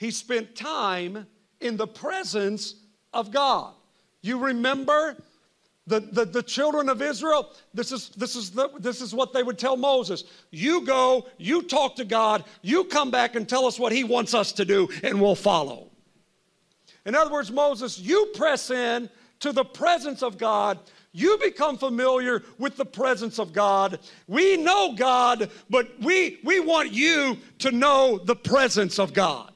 He 0.00 0.10
spent 0.10 0.56
time 0.56 1.26
in 1.60 1.76
the 1.76 1.86
presence 1.86 2.74
of 3.12 3.30
God. 3.30 3.74
You 4.22 4.38
remember 4.38 5.16
the, 5.86 6.00
the, 6.00 6.24
the, 6.24 6.42
children 6.42 6.88
of 6.88 7.02
Israel, 7.02 7.50
this 7.74 7.90
is, 7.90 8.10
this, 8.10 8.36
is 8.36 8.50
the, 8.50 8.68
this 8.78 9.00
is 9.00 9.12
what 9.12 9.32
they 9.32 9.42
would 9.42 9.58
tell 9.58 9.76
Moses. 9.76 10.24
You 10.50 10.86
go, 10.86 11.26
you 11.38 11.62
talk 11.62 11.96
to 11.96 12.04
God, 12.04 12.44
you 12.62 12.84
come 12.84 13.10
back 13.10 13.34
and 13.34 13.48
tell 13.48 13.66
us 13.66 13.80
what 13.80 13.92
He 13.92 14.04
wants 14.04 14.32
us 14.32 14.52
to 14.52 14.64
do, 14.64 14.88
and 15.02 15.20
we'll 15.20 15.34
follow. 15.34 15.88
In 17.04 17.16
other 17.16 17.32
words, 17.32 17.50
Moses, 17.50 17.98
you 17.98 18.30
press 18.34 18.70
in 18.70 19.10
to 19.40 19.52
the 19.52 19.64
presence 19.64 20.22
of 20.22 20.38
God. 20.38 20.78
You 21.10 21.36
become 21.42 21.76
familiar 21.76 22.42
with 22.58 22.76
the 22.76 22.86
presence 22.86 23.40
of 23.40 23.52
God. 23.52 23.98
We 24.28 24.56
know 24.56 24.94
God, 24.94 25.50
but 25.68 25.90
we, 26.00 26.38
we 26.44 26.60
want 26.60 26.92
you 26.92 27.38
to 27.58 27.72
know 27.72 28.18
the 28.18 28.36
presence 28.36 29.00
of 29.00 29.12
God. 29.12 29.52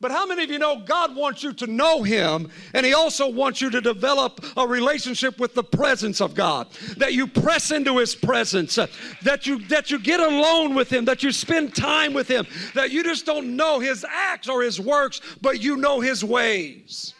But 0.00 0.12
how 0.12 0.26
many 0.26 0.44
of 0.44 0.50
you 0.50 0.60
know 0.60 0.78
God 0.78 1.16
wants 1.16 1.42
you 1.42 1.52
to 1.54 1.66
know 1.66 2.04
Him 2.04 2.50
and 2.72 2.86
He 2.86 2.94
also 2.94 3.28
wants 3.28 3.60
you 3.60 3.68
to 3.70 3.80
develop 3.80 4.44
a 4.56 4.64
relationship 4.64 5.40
with 5.40 5.54
the 5.54 5.64
presence 5.64 6.20
of 6.20 6.36
God? 6.36 6.68
That 6.98 7.14
you 7.14 7.26
press 7.26 7.72
into 7.72 7.98
His 7.98 8.14
presence, 8.14 8.76
that, 8.76 9.46
you, 9.46 9.58
that 9.66 9.90
you 9.90 9.98
get 9.98 10.20
alone 10.20 10.76
with 10.76 10.92
Him, 10.92 11.04
that 11.06 11.24
you 11.24 11.32
spend 11.32 11.74
time 11.74 12.14
with 12.14 12.28
Him, 12.28 12.46
that 12.74 12.92
you 12.92 13.02
just 13.02 13.26
don't 13.26 13.56
know 13.56 13.80
His 13.80 14.04
acts 14.08 14.48
or 14.48 14.62
His 14.62 14.80
works, 14.80 15.20
but 15.40 15.60
you 15.60 15.76
know 15.76 16.00
His 16.00 16.24
ways. 16.24 17.14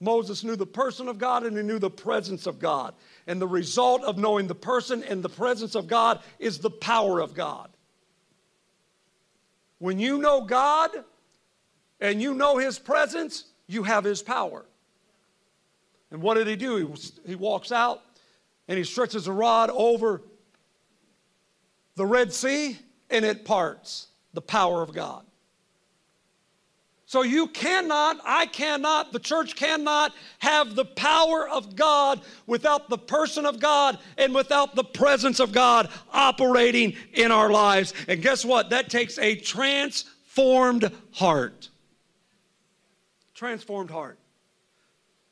Moses 0.00 0.42
knew 0.42 0.56
the 0.56 0.66
person 0.66 1.06
of 1.06 1.16
God 1.16 1.44
and 1.44 1.56
he 1.56 1.62
knew 1.62 1.78
the 1.78 1.88
presence 1.88 2.48
of 2.48 2.58
God. 2.58 2.94
And 3.28 3.40
the 3.40 3.46
result 3.46 4.02
of 4.02 4.18
knowing 4.18 4.48
the 4.48 4.54
person 4.54 5.04
and 5.04 5.22
the 5.22 5.28
presence 5.28 5.76
of 5.76 5.86
God 5.86 6.20
is 6.40 6.58
the 6.58 6.70
power 6.70 7.20
of 7.20 7.34
God. 7.34 7.70
When 9.82 9.98
you 9.98 10.18
know 10.18 10.42
God 10.42 10.92
and 12.00 12.22
you 12.22 12.34
know 12.34 12.56
His 12.56 12.78
presence, 12.78 13.46
you 13.66 13.82
have 13.82 14.04
His 14.04 14.22
power. 14.22 14.64
And 16.12 16.22
what 16.22 16.34
did 16.34 16.46
He 16.46 16.54
do? 16.54 16.76
He, 16.76 17.30
he 17.30 17.34
walks 17.34 17.72
out 17.72 18.00
and 18.68 18.78
He 18.78 18.84
stretches 18.84 19.26
a 19.26 19.32
rod 19.32 19.70
over 19.70 20.22
the 21.96 22.06
Red 22.06 22.32
Sea 22.32 22.78
and 23.10 23.24
it 23.24 23.44
parts. 23.44 24.06
The 24.34 24.40
power 24.40 24.82
of 24.82 24.94
God. 24.94 25.24
So 27.12 27.20
you 27.20 27.48
cannot, 27.48 28.22
I 28.24 28.46
cannot, 28.46 29.12
the 29.12 29.18
church 29.18 29.54
cannot 29.54 30.14
have 30.38 30.74
the 30.74 30.86
power 30.86 31.46
of 31.46 31.76
God 31.76 32.22
without 32.46 32.88
the 32.88 32.96
person 32.96 33.44
of 33.44 33.60
God 33.60 33.98
and 34.16 34.34
without 34.34 34.74
the 34.74 34.82
presence 34.82 35.38
of 35.38 35.52
God 35.52 35.90
operating 36.10 36.96
in 37.12 37.30
our 37.30 37.50
lives. 37.50 37.92
And 38.08 38.22
guess 38.22 38.46
what? 38.46 38.70
That 38.70 38.88
takes 38.88 39.18
a 39.18 39.36
transformed 39.36 40.90
heart. 41.10 41.68
Transformed 43.34 43.90
heart. 43.90 44.18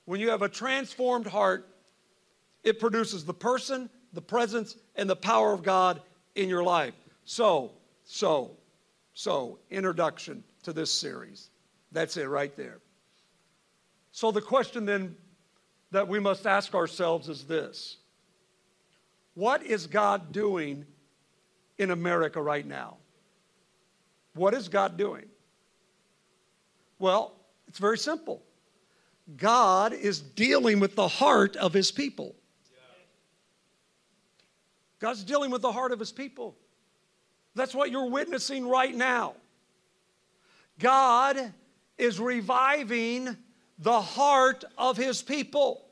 When 0.04 0.20
you 0.20 0.28
have 0.28 0.42
a 0.42 0.50
transformed 0.50 1.28
heart, 1.28 1.66
it 2.62 2.78
produces 2.78 3.24
the 3.24 3.32
person 3.32 3.88
the 4.12 4.20
presence 4.20 4.76
and 4.96 5.08
the 5.08 5.16
power 5.16 5.54
of 5.54 5.62
God 5.62 6.02
in 6.34 6.50
your 6.50 6.62
life. 6.62 6.92
So, 7.24 7.72
so, 8.04 8.58
so, 9.14 9.58
introduction 9.70 10.44
to 10.64 10.74
this 10.74 10.92
series. 10.92 11.49
That's 11.92 12.16
it 12.16 12.28
right 12.28 12.54
there. 12.56 12.78
So, 14.12 14.30
the 14.30 14.40
question 14.40 14.86
then 14.86 15.16
that 15.90 16.06
we 16.08 16.20
must 16.20 16.46
ask 16.46 16.74
ourselves 16.74 17.28
is 17.28 17.44
this 17.44 17.98
What 19.34 19.62
is 19.62 19.86
God 19.86 20.32
doing 20.32 20.86
in 21.78 21.90
America 21.90 22.40
right 22.40 22.66
now? 22.66 22.96
What 24.34 24.54
is 24.54 24.68
God 24.68 24.96
doing? 24.96 25.26
Well, 26.98 27.32
it's 27.66 27.78
very 27.78 27.98
simple. 27.98 28.42
God 29.36 29.92
is 29.92 30.20
dealing 30.20 30.80
with 30.80 30.96
the 30.96 31.08
heart 31.08 31.56
of 31.56 31.72
his 31.72 31.90
people. 31.90 32.34
God's 34.98 35.24
dealing 35.24 35.50
with 35.50 35.62
the 35.62 35.72
heart 35.72 35.92
of 35.92 35.98
his 35.98 36.12
people. 36.12 36.56
That's 37.54 37.74
what 37.74 37.90
you're 37.90 38.10
witnessing 38.10 38.68
right 38.68 38.94
now. 38.94 39.34
God 40.78 41.52
is 42.00 42.18
reviving 42.18 43.36
the 43.78 44.00
heart 44.00 44.64
of 44.78 44.96
his 44.96 45.22
people 45.22 45.84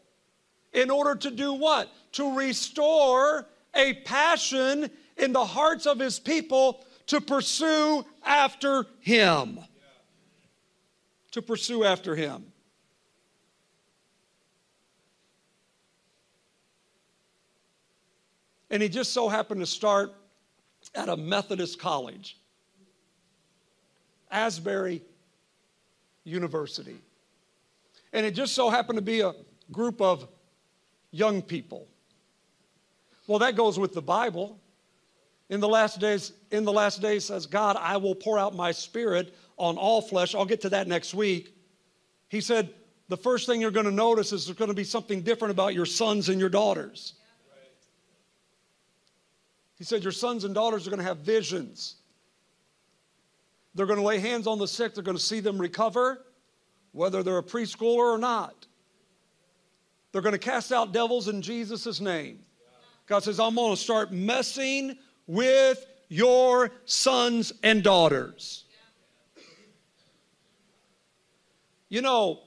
in 0.72 0.90
order 0.90 1.14
to 1.14 1.30
do 1.30 1.52
what? 1.52 1.92
To 2.12 2.34
restore 2.34 3.46
a 3.74 3.94
passion 3.94 4.90
in 5.16 5.32
the 5.32 5.44
hearts 5.44 5.86
of 5.86 5.98
his 5.98 6.18
people 6.18 6.84
to 7.06 7.20
pursue 7.20 8.04
after 8.24 8.86
him. 9.00 9.60
To 11.32 11.42
pursue 11.42 11.84
after 11.84 12.16
him. 12.16 12.52
And 18.70 18.82
he 18.82 18.88
just 18.88 19.12
so 19.12 19.28
happened 19.28 19.60
to 19.60 19.66
start 19.66 20.14
at 20.94 21.08
a 21.08 21.16
Methodist 21.16 21.78
college, 21.78 22.38
Asbury 24.30 25.02
University. 26.24 26.96
And 28.12 28.24
it 28.24 28.32
just 28.32 28.54
so 28.54 28.70
happened 28.70 28.96
to 28.96 29.02
be 29.02 29.20
a 29.20 29.32
group 29.70 30.00
of 30.00 30.26
young 31.10 31.42
people. 31.42 31.86
Well, 33.26 33.38
that 33.40 33.56
goes 33.56 33.78
with 33.78 33.92
the 33.92 34.02
Bible. 34.02 34.58
In 35.50 35.60
the 35.60 35.68
last 35.68 36.00
days, 36.00 36.32
in 36.50 36.64
the 36.64 36.72
last 36.72 37.00
days 37.00 37.24
says, 37.24 37.46
God, 37.46 37.76
I 37.78 37.96
will 37.96 38.14
pour 38.14 38.38
out 38.38 38.54
my 38.54 38.72
spirit 38.72 39.34
on 39.56 39.76
all 39.76 40.00
flesh. 40.00 40.34
I'll 40.34 40.44
get 40.44 40.62
to 40.62 40.70
that 40.70 40.88
next 40.88 41.14
week. 41.14 41.54
He 42.28 42.40
said, 42.40 42.70
the 43.08 43.16
first 43.16 43.46
thing 43.46 43.60
you're 43.60 43.70
going 43.70 43.86
to 43.86 43.92
notice 43.92 44.32
is 44.32 44.46
there's 44.46 44.58
going 44.58 44.70
to 44.70 44.74
be 44.74 44.84
something 44.84 45.22
different 45.22 45.52
about 45.52 45.74
your 45.74 45.86
sons 45.86 46.28
and 46.28 46.38
your 46.38 46.50
daughters. 46.50 47.14
He 49.78 49.84
said, 49.84 50.02
Your 50.02 50.12
sons 50.12 50.44
and 50.44 50.54
daughters 50.54 50.86
are 50.86 50.90
going 50.90 50.98
to 50.98 51.06
have 51.06 51.18
visions. 51.18 51.96
They're 53.78 53.86
going 53.86 54.00
to 54.00 54.04
lay 54.04 54.18
hands 54.18 54.48
on 54.48 54.58
the 54.58 54.66
sick, 54.66 54.92
they're 54.92 55.04
going 55.04 55.16
to 55.16 55.22
see 55.22 55.38
them 55.38 55.56
recover, 55.56 56.24
whether 56.90 57.22
they're 57.22 57.38
a 57.38 57.44
preschooler 57.44 58.12
or 58.12 58.18
not. 58.18 58.66
They're 60.10 60.20
going 60.20 60.32
to 60.32 60.38
cast 60.38 60.72
out 60.72 60.90
devils 60.90 61.28
in 61.28 61.42
Jesus' 61.42 62.00
name. 62.00 62.40
God 63.06 63.22
says, 63.22 63.38
I'm 63.38 63.54
going 63.54 63.76
to 63.76 63.80
start 63.80 64.10
messing 64.10 64.98
with 65.28 65.86
your 66.08 66.72
sons 66.86 67.52
and 67.62 67.84
daughters. 67.84 68.64
You 71.88 72.02
know, 72.02 72.40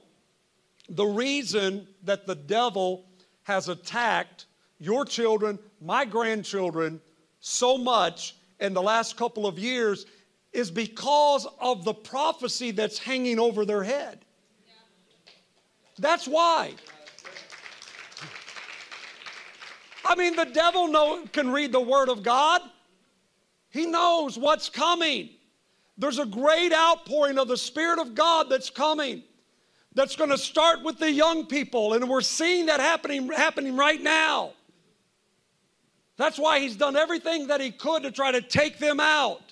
the 0.90 1.06
reason 1.06 1.88
that 2.02 2.26
the 2.26 2.34
devil 2.34 3.06
has 3.44 3.70
attacked 3.70 4.44
your 4.78 5.06
children, 5.06 5.58
my 5.80 6.04
grandchildren, 6.04 7.00
so 7.40 7.78
much 7.78 8.36
in 8.60 8.74
the 8.74 8.82
last 8.82 9.16
couple 9.16 9.46
of 9.46 9.58
years 9.58 10.04
is 10.52 10.70
because 10.70 11.46
of 11.60 11.84
the 11.84 11.94
prophecy 11.94 12.70
that's 12.70 12.98
hanging 12.98 13.38
over 13.38 13.64
their 13.64 13.82
head. 13.82 14.24
That's 15.98 16.26
why. 16.26 16.74
I 20.04 20.14
mean, 20.14 20.36
the 20.36 20.44
devil 20.44 20.88
know, 20.88 21.24
can 21.32 21.50
read 21.50 21.72
the 21.72 21.80
Word 21.80 22.08
of 22.08 22.22
God. 22.22 22.60
He 23.70 23.86
knows 23.86 24.38
what's 24.38 24.68
coming. 24.68 25.30
There's 25.96 26.18
a 26.18 26.26
great 26.26 26.72
outpouring 26.72 27.38
of 27.38 27.48
the 27.48 27.56
Spirit 27.56 27.98
of 27.98 28.14
God 28.14 28.48
that's 28.50 28.68
coming. 28.68 29.22
That's 29.94 30.16
going 30.16 30.30
to 30.30 30.38
start 30.38 30.82
with 30.82 30.98
the 30.98 31.10
young 31.10 31.46
people, 31.46 31.92
and 31.92 32.08
we're 32.08 32.22
seeing 32.22 32.66
that 32.66 32.80
happening, 32.80 33.30
happening 33.30 33.76
right 33.76 34.02
now. 34.02 34.52
That's 36.16 36.38
why 36.38 36.60
he's 36.60 36.76
done 36.76 36.96
everything 36.96 37.46
that 37.48 37.60
he 37.60 37.70
could 37.70 38.02
to 38.02 38.10
try 38.10 38.32
to 38.32 38.40
take 38.40 38.78
them 38.78 39.00
out. 39.00 39.51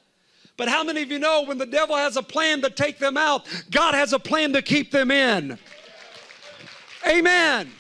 But 0.61 0.69
how 0.69 0.85
many 0.85 1.01
of 1.01 1.11
you 1.11 1.19
know 1.19 1.45
when 1.45 1.57
the 1.57 1.65
devil 1.65 1.97
has 1.97 2.19
a 2.19 2.23
plan 2.23 2.61
to 2.61 2.69
take 2.69 2.99
them 2.99 3.17
out, 3.17 3.47
God 3.71 3.95
has 3.95 4.13
a 4.13 4.19
plan 4.19 4.53
to 4.53 4.61
keep 4.61 4.91
them 4.91 5.11
in? 5.11 5.59
Amen. 7.09 7.73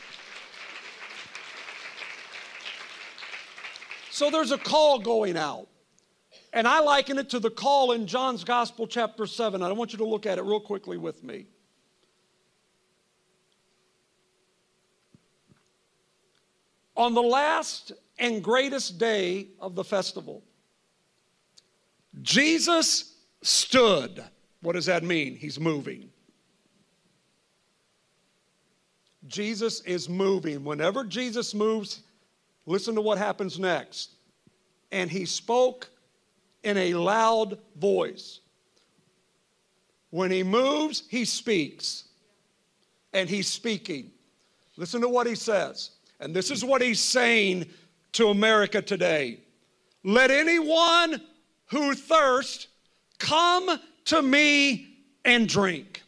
So 4.10 4.30
there's 4.30 4.50
a 4.50 4.56
call 4.56 4.98
going 4.98 5.36
out. 5.36 5.68
And 6.54 6.66
I 6.66 6.80
liken 6.80 7.18
it 7.18 7.28
to 7.28 7.38
the 7.38 7.50
call 7.50 7.92
in 7.92 8.06
John's 8.06 8.44
Gospel, 8.44 8.86
chapter 8.86 9.26
7. 9.26 9.62
I 9.62 9.70
want 9.72 9.92
you 9.92 9.98
to 9.98 10.06
look 10.06 10.24
at 10.24 10.38
it 10.38 10.42
real 10.42 10.58
quickly 10.58 10.96
with 10.96 11.22
me. 11.22 11.48
On 16.96 17.12
the 17.12 17.20
last 17.20 17.92
and 18.18 18.42
greatest 18.42 18.98
day 18.98 19.48
of 19.60 19.74
the 19.74 19.84
festival. 19.84 20.44
Jesus 22.22 23.14
stood. 23.42 24.24
What 24.62 24.74
does 24.74 24.86
that 24.86 25.02
mean? 25.02 25.36
He's 25.36 25.58
moving. 25.58 26.10
Jesus 29.26 29.80
is 29.82 30.08
moving. 30.08 30.64
Whenever 30.64 31.04
Jesus 31.04 31.54
moves, 31.54 32.02
listen 32.66 32.94
to 32.94 33.00
what 33.00 33.18
happens 33.18 33.58
next. 33.58 34.10
And 34.92 35.10
he 35.10 35.24
spoke 35.24 35.88
in 36.64 36.76
a 36.76 36.94
loud 36.94 37.58
voice. 37.76 38.40
When 40.10 40.30
he 40.30 40.42
moves, 40.42 41.04
he 41.08 41.24
speaks. 41.24 42.04
And 43.12 43.28
he's 43.28 43.46
speaking. 43.46 44.10
Listen 44.76 45.00
to 45.00 45.08
what 45.08 45.26
he 45.26 45.34
says. 45.34 45.90
And 46.18 46.34
this 46.34 46.50
is 46.50 46.64
what 46.64 46.82
he's 46.82 47.00
saying 47.00 47.66
to 48.12 48.28
America 48.28 48.82
today. 48.82 49.40
Let 50.02 50.30
anyone 50.30 51.20
who 51.70 51.94
thirst 51.94 52.68
come 53.18 53.78
to 54.06 54.22
me 54.22 54.88
and 55.24 55.48
drink. 55.48 56.02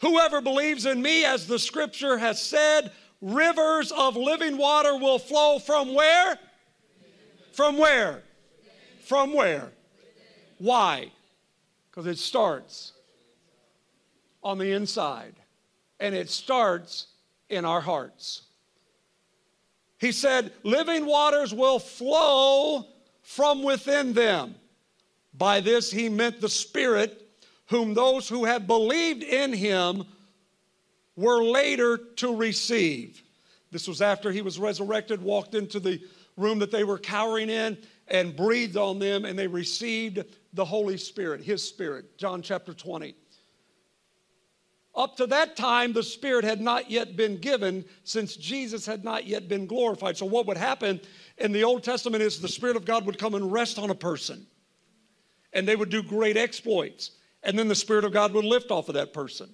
Whoever 0.00 0.40
believes 0.40 0.86
in 0.86 1.00
me, 1.00 1.24
as 1.24 1.46
the 1.46 1.58
scripture 1.58 2.18
has 2.18 2.40
said, 2.40 2.92
rivers 3.20 3.92
of 3.92 4.16
living 4.16 4.56
water 4.56 4.96
will 4.96 5.18
flow 5.18 5.58
from 5.58 5.94
where? 5.94 6.38
From 7.52 7.78
where? 7.78 8.22
From 9.04 9.32
where? 9.32 9.72
Why? 10.58 11.10
Because 11.90 12.06
it 12.06 12.18
starts 12.18 12.92
on 14.42 14.58
the 14.58 14.72
inside 14.72 15.34
and 15.98 16.14
it 16.14 16.30
starts 16.30 17.08
in 17.48 17.64
our 17.64 17.80
hearts. 17.80 18.42
He 19.98 20.12
said, 20.12 20.52
Living 20.62 21.06
waters 21.06 21.54
will 21.54 21.78
flow 21.78 22.86
from 23.26 23.64
within 23.64 24.12
them. 24.12 24.54
By 25.34 25.60
this 25.60 25.90
he 25.90 26.08
meant 26.08 26.40
the 26.40 26.48
Spirit, 26.48 27.28
whom 27.66 27.92
those 27.92 28.28
who 28.28 28.44
had 28.44 28.68
believed 28.68 29.24
in 29.24 29.52
him 29.52 30.04
were 31.16 31.42
later 31.42 31.98
to 31.98 32.36
receive. 32.36 33.20
This 33.72 33.88
was 33.88 34.00
after 34.00 34.30
he 34.30 34.42
was 34.42 34.60
resurrected, 34.60 35.20
walked 35.20 35.56
into 35.56 35.80
the 35.80 36.00
room 36.36 36.60
that 36.60 36.70
they 36.70 36.84
were 36.84 36.98
cowering 36.98 37.50
in, 37.50 37.76
and 38.06 38.36
breathed 38.36 38.76
on 38.76 39.00
them, 39.00 39.24
and 39.24 39.36
they 39.36 39.48
received 39.48 40.22
the 40.52 40.64
Holy 40.64 40.96
Spirit, 40.96 41.42
his 41.42 41.66
Spirit. 41.66 42.16
John 42.18 42.42
chapter 42.42 42.72
20. 42.72 43.16
Up 44.96 45.14
to 45.18 45.26
that 45.26 45.56
time, 45.56 45.92
the 45.92 46.02
Spirit 46.02 46.42
had 46.42 46.60
not 46.60 46.90
yet 46.90 47.16
been 47.16 47.36
given 47.36 47.84
since 48.04 48.34
Jesus 48.34 48.86
had 48.86 49.04
not 49.04 49.26
yet 49.26 49.46
been 49.46 49.66
glorified. 49.66 50.16
So, 50.16 50.24
what 50.24 50.46
would 50.46 50.56
happen 50.56 51.00
in 51.38 51.52
the 51.52 51.64
Old 51.64 51.82
Testament 51.82 52.22
is 52.22 52.40
the 52.40 52.48
Spirit 52.48 52.76
of 52.76 52.84
God 52.84 53.06
would 53.06 53.18
come 53.18 53.34
and 53.34 53.52
rest 53.52 53.78
on 53.78 53.90
a 53.90 53.94
person, 53.94 54.46
and 55.52 55.66
they 55.66 55.76
would 55.76 55.90
do 55.90 56.02
great 56.02 56.36
exploits. 56.36 57.12
And 57.42 57.58
then 57.58 57.68
the 57.68 57.74
Spirit 57.74 58.04
of 58.04 58.12
God 58.12 58.32
would 58.32 58.44
lift 58.44 58.70
off 58.70 58.88
of 58.88 58.94
that 58.94 59.12
person, 59.12 59.50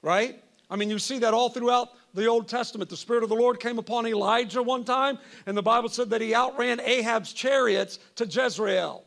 right? 0.00 0.42
I 0.68 0.76
mean, 0.76 0.90
you 0.90 0.98
see 0.98 1.18
that 1.18 1.34
all 1.34 1.50
throughout 1.50 1.90
the 2.14 2.26
Old 2.26 2.48
Testament. 2.48 2.90
The 2.90 2.96
Spirit 2.96 3.22
of 3.22 3.28
the 3.28 3.36
Lord 3.36 3.60
came 3.60 3.78
upon 3.78 4.06
Elijah 4.06 4.62
one 4.62 4.84
time, 4.84 5.18
and 5.46 5.56
the 5.56 5.62
Bible 5.62 5.88
said 5.88 6.10
that 6.10 6.20
he 6.20 6.34
outran 6.34 6.80
Ahab's 6.80 7.32
chariots 7.32 7.98
to 8.16 8.26
Jezreel. 8.26 9.04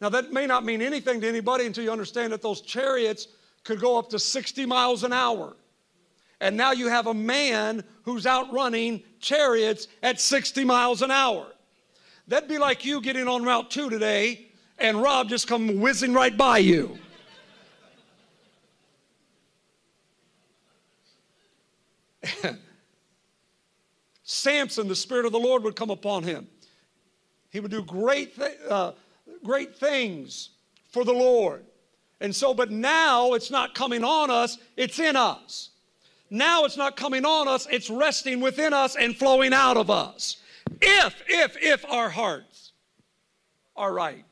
Now, 0.00 0.08
that 0.08 0.32
may 0.32 0.46
not 0.46 0.64
mean 0.64 0.82
anything 0.82 1.20
to 1.20 1.28
anybody 1.28 1.64
until 1.64 1.84
you 1.84 1.92
understand 1.92 2.32
that 2.32 2.42
those 2.42 2.60
chariots 2.60 3.28
could 3.62 3.80
go 3.80 3.98
up 3.98 4.10
to 4.10 4.18
60 4.18 4.66
miles 4.66 5.04
an 5.04 5.12
hour. 5.12 5.56
And 6.40 6.56
now 6.56 6.72
you 6.72 6.88
have 6.88 7.06
a 7.06 7.14
man 7.14 7.84
who's 8.02 8.26
outrunning 8.26 9.04
chariots 9.22 9.88
at 10.02 10.20
60 10.20 10.64
miles 10.64 11.00
an 11.00 11.10
hour. 11.10 11.46
That'd 12.28 12.48
be 12.48 12.58
like 12.58 12.84
you 12.84 13.00
getting 13.00 13.26
on 13.28 13.42
Route 13.44 13.70
2 13.70 13.88
today 13.88 14.48
and 14.78 15.00
Rob 15.00 15.28
just 15.28 15.46
come 15.46 15.80
whizzing 15.80 16.12
right 16.12 16.36
by 16.36 16.58
you. 16.58 16.98
Samson, 24.24 24.88
the 24.88 24.96
Spirit 24.96 25.24
of 25.24 25.32
the 25.32 25.38
Lord 25.38 25.62
would 25.62 25.76
come 25.76 25.90
upon 25.90 26.24
him. 26.24 26.48
He 27.50 27.60
would 27.60 27.70
do 27.70 27.82
great, 27.82 28.34
th- 28.36 28.58
uh, 28.68 28.92
great 29.44 29.76
things 29.76 30.50
for 30.90 31.04
the 31.04 31.12
Lord. 31.12 31.64
And 32.20 32.34
so, 32.34 32.54
but 32.54 32.70
now 32.70 33.34
it's 33.34 33.50
not 33.50 33.74
coming 33.74 34.04
on 34.04 34.30
us, 34.30 34.58
it's 34.76 34.98
in 34.98 35.16
us. 35.16 35.70
Now 36.32 36.64
it's 36.64 36.78
not 36.78 36.96
coming 36.96 37.26
on 37.26 37.46
us, 37.46 37.68
it's 37.70 37.90
resting 37.90 38.40
within 38.40 38.72
us 38.72 38.96
and 38.96 39.14
flowing 39.14 39.52
out 39.52 39.76
of 39.76 39.90
us. 39.90 40.38
If, 40.80 41.22
if, 41.28 41.58
if 41.60 41.84
our 41.84 42.08
hearts 42.08 42.72
are 43.76 43.92
right, 43.92 44.24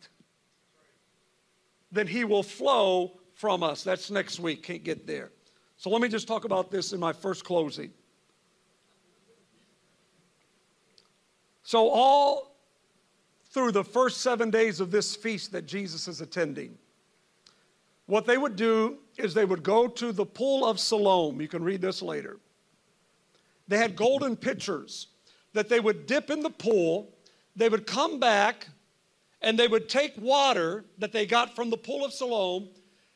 then 1.93 2.07
He 2.07 2.25
will 2.25 2.43
flow 2.43 3.21
from 3.35 3.63
us. 3.63 3.85
That's 3.85 4.11
next 4.11 4.41
week, 4.41 4.63
can't 4.63 4.83
get 4.83 5.07
there. 5.07 5.31
So 5.77 5.91
let 5.91 6.01
me 6.01 6.09
just 6.09 6.27
talk 6.27 6.47
about 6.47 6.71
this 6.71 6.95
in 6.95 7.01
my 7.01 7.13
first 7.13 7.45
closing. 7.45 7.93
So, 11.65 11.91
all 11.91 12.57
through 13.51 13.73
the 13.73 13.85
first 13.85 14.23
seven 14.23 14.49
days 14.49 14.81
of 14.81 14.91
this 14.91 15.15
feast 15.15 15.53
that 15.53 15.67
Jesus 15.67 16.09
is 16.09 16.23
attending, 16.23 16.79
what 18.07 18.25
they 18.25 18.39
would 18.39 18.57
do 18.57 18.99
is 19.21 19.35
they 19.35 19.45
would 19.45 19.63
go 19.63 19.87
to 19.87 20.13
the 20.13 20.27
pool 20.27 20.67
of 20.67 20.81
Siloam. 20.81 21.41
You 21.41 21.49
can 21.49 21.63
read 21.63 21.81
this 21.81 22.03
later. 22.03 22.39
They 23.69 23.79
had 23.79 23.95
golden 23.95 24.37
pitchers 24.37 25.09
that 25.53 25.69
they 25.69 25.81
would 25.81 26.07
dip 26.07 26.31
in 26.31 26.41
the 26.41 26.51
pool. 26.51 27.15
They 27.57 27.69
would 27.69 27.87
come 27.87 28.19
back 28.19 28.67
and 29.43 29.59
they 29.59 29.69
would 29.69 29.89
take 29.89 30.13
water 30.19 30.85
that 30.99 31.13
they 31.13 31.27
got 31.27 31.55
from 31.55 31.71
the 31.71 31.77
pool 31.77 32.05
of 32.05 32.13
Siloam 32.13 32.69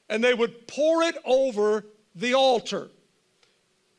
and 0.08 0.22
they 0.22 0.34
would 0.34 0.66
pour 0.68 1.02
it 1.02 1.16
over 1.24 1.84
the 2.14 2.34
altar. 2.34 2.88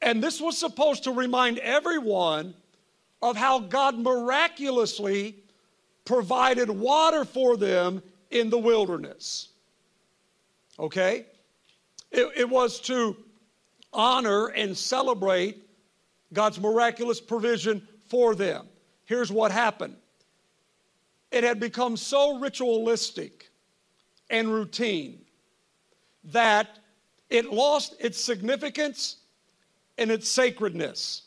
And 0.01 0.23
this 0.23 0.39
was 0.39 0.57
supposed 0.57 1.03
to 1.05 1.11
remind 1.11 1.59
everyone 1.59 2.53
of 3.21 3.35
how 3.35 3.59
God 3.59 3.97
miraculously 3.97 5.35
provided 6.05 6.69
water 6.69 7.25
for 7.25 7.57
them 7.57 8.01
in 8.29 8.49
the 8.49 8.57
wilderness. 8.57 9.49
Okay? 10.77 11.25
It, 12.11 12.31
it, 12.37 12.49
was 12.49 12.79
to 12.81 13.15
honor 13.91 14.47
and 14.47 14.77
celebrate 14.77 15.67
God's 16.33 16.59
miraculous 16.59 17.19
provision 17.19 17.87
for 18.05 18.35
them. 18.35 18.67
Here's 19.05 19.31
what 19.31 19.51
happened 19.51 19.95
it 21.31 21.43
had 21.43 21.59
become 21.59 21.97
so 21.97 22.39
ritualistic 22.39 23.49
and 24.29 24.47
routine 24.47 25.25
that 26.25 26.79
it 27.29 27.51
lost 27.51 27.95
its 27.99 28.23
significance 28.23 29.17
and 29.97 30.11
its 30.11 30.29
sacredness. 30.29 31.23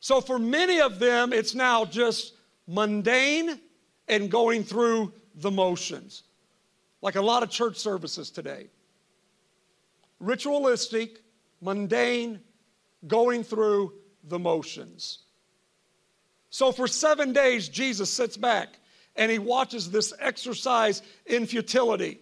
So 0.00 0.20
for 0.20 0.38
many 0.38 0.80
of 0.80 0.98
them, 0.98 1.32
it's 1.32 1.54
now 1.54 1.84
just 1.84 2.34
mundane 2.66 3.60
and 4.08 4.30
going 4.30 4.62
through 4.62 5.12
the 5.36 5.50
motions, 5.50 6.22
like 7.02 7.16
a 7.16 7.20
lot 7.20 7.42
of 7.42 7.50
church 7.50 7.76
services 7.76 8.30
today. 8.30 8.68
Ritualistic, 10.20 11.20
mundane, 11.60 12.40
going 13.06 13.44
through 13.44 13.92
the 14.24 14.38
motions. 14.38 15.20
So 16.50 16.72
for 16.72 16.86
seven 16.86 17.32
days, 17.32 17.68
Jesus 17.68 18.10
sits 18.10 18.36
back 18.36 18.78
and 19.14 19.30
he 19.30 19.38
watches 19.38 19.90
this 19.90 20.12
exercise 20.18 21.02
in 21.26 21.46
futility. 21.46 22.20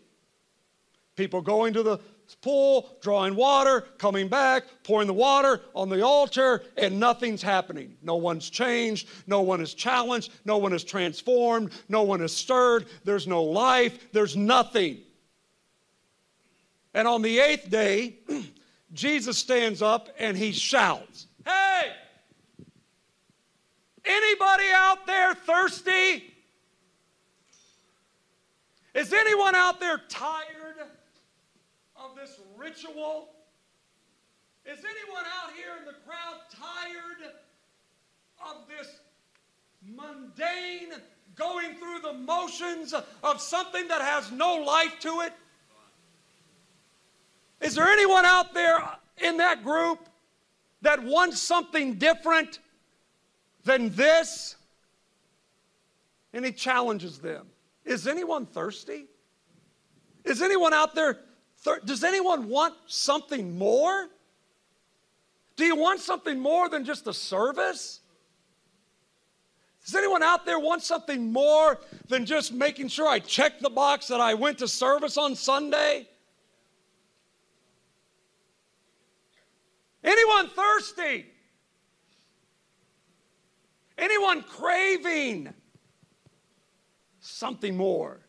People 1.16 1.40
going 1.40 1.74
to 1.74 1.83
the 1.83 1.98
pool, 2.42 2.96
drawing 3.00 3.37
water, 3.37 3.83
coming 3.98 4.28
back, 4.28 4.64
pouring 4.83 5.07
the 5.07 5.14
water 5.14 5.61
on 5.74 5.88
the 5.88 6.02
altar, 6.02 6.62
and 6.76 6.98
nothing's 6.98 7.42
happening. 7.42 7.96
No 8.02 8.16
one's 8.16 8.50
changed. 8.50 9.09
No 9.26 9.42
one 9.42 9.61
is 9.61 9.74
challenged. 9.74 10.33
No 10.44 10.59
one 10.59 10.72
is 10.72 10.85
transformed. 10.85 11.72
No 11.88 12.02
one 12.02 12.20
is 12.20 12.33
stirred. 12.33 12.87
There's 13.04 13.26
no 13.26 13.42
life. 13.42 14.12
There's 14.12 14.37
nothing. 14.37 15.02
And 16.94 17.09
on 17.09 17.22
the 17.22 17.40
eighth 17.40 17.68
day, 17.68 18.14
Jesus 18.92 19.37
stands 19.37 19.83
up 19.83 20.09
and 20.18 20.37
he 20.37 20.52
shouts, 20.52 21.26
Hey! 21.44 21.90
Anybody 24.04 24.64
out 24.72 25.07
there 25.07 25.35
thirsty? 25.35 26.30
Is 28.94 29.12
anyone 29.12 29.57
out 29.57 29.80
there 29.80 30.00
tired 30.09 30.76
of 31.96 32.14
this 32.14 32.38
ritual? 32.57 33.30
Is 34.64 34.78
anyone 34.78 35.24
out 35.42 35.52
here 35.57 35.72
in 35.80 35.85
the 35.85 35.94
crowd 36.07 36.40
tired 36.54 37.33
of 38.40 38.68
this 38.68 39.00
mundane 39.83 41.00
going 41.35 41.74
through 41.74 42.00
the 42.00 42.12
motions 42.12 42.94
of 43.22 43.40
something 43.40 43.88
that 43.88 44.00
has 44.00 44.30
no 44.30 44.54
life 44.57 44.94
to 45.00 45.22
it? 45.22 45.33
Is 47.61 47.75
there 47.75 47.88
anyone 47.88 48.25
out 48.25 48.55
there 48.55 48.79
in 49.23 49.38
that 49.38 49.64
group 49.64 50.09
that 50.83 51.03
wants 51.03 51.40
something 51.40 51.95
different 51.95 52.59
than 53.64 53.90
this? 53.90 54.57
And 56.33 56.45
he 56.45 56.53
challenges 56.53 57.19
them. 57.19 57.47
Is 57.85 58.07
anyone 58.07 58.47
thirsty? 58.47 59.07
Is 60.25 60.43
anyone 60.43 60.73
out 60.73 60.95
there? 60.95 61.21
Thir- 61.59 61.81
does 61.85 62.03
anyone 62.03 62.49
want 62.49 62.75
something 62.87 63.57
more? 63.57 64.09
Do 65.57 65.64
you 65.64 65.77
want 65.77 66.01
something 66.01 66.38
more 66.38 66.69
than 66.69 66.85
just 66.85 67.07
a 67.07 67.14
service? 67.14 68.01
Does 69.85 69.95
anyone 69.95 70.23
out 70.23 70.47
there 70.47 70.59
want 70.59 70.83
something 70.83 71.31
more 71.31 71.79
than 72.09 72.25
just 72.25 72.53
making 72.53 72.88
sure 72.88 73.07
I 73.07 73.19
check 73.19 73.61
the 73.61 73.71
box 73.71 74.09
that 74.09 74.21
I 74.21 74.35
went 74.35 74.59
to 74.59 74.69
service 74.69 75.19
on 75.19 75.35
Sunday? 75.35 76.09
Anyone 80.05 80.51
thirsty? 80.51 81.27
Anyone 83.99 84.43
craving? 84.43 85.55
something 87.25 87.77
more. 87.77 88.21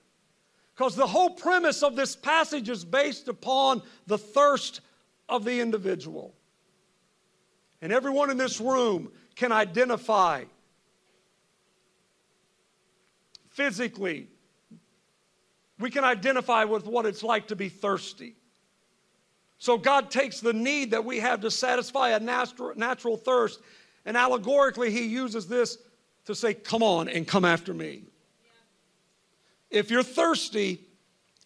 Because 0.73 0.95
the 0.95 1.07
whole 1.07 1.29
premise 1.29 1.83
of 1.83 1.95
this 1.95 2.15
passage 2.15 2.69
is 2.69 2.83
based 2.83 3.27
upon 3.27 3.81
the 4.07 4.17
thirst 4.17 4.81
of 5.29 5.45
the 5.45 5.61
individual. 5.61 6.33
And 7.81 7.93
everyone 7.93 8.29
in 8.29 8.37
this 8.37 8.59
room 8.59 9.11
can 9.35 9.51
identify 9.51 10.45
physically, 13.49 14.27
we 15.79 15.89
can 15.89 16.03
identify 16.03 16.65
with 16.65 16.85
what 16.85 17.05
it's 17.05 17.23
like 17.23 17.47
to 17.47 17.55
be 17.55 17.69
thirsty. 17.69 18.35
So 19.57 19.77
God 19.77 20.11
takes 20.11 20.39
the 20.39 20.53
need 20.53 20.91
that 20.91 21.05
we 21.05 21.19
have 21.19 21.41
to 21.41 21.51
satisfy 21.51 22.09
a 22.09 22.19
natural, 22.19 23.17
thirst, 23.17 23.59
and 24.05 24.17
allegorically, 24.17 24.91
He 24.91 25.07
uses 25.07 25.47
this 25.47 25.77
to 26.25 26.35
say, 26.35 26.53
Come 26.53 26.83
on 26.83 27.07
and 27.07 27.27
come 27.27 27.45
after 27.45 27.73
me. 27.73 28.03
If 29.69 29.89
you're 29.89 30.03
thirsty, 30.03 30.81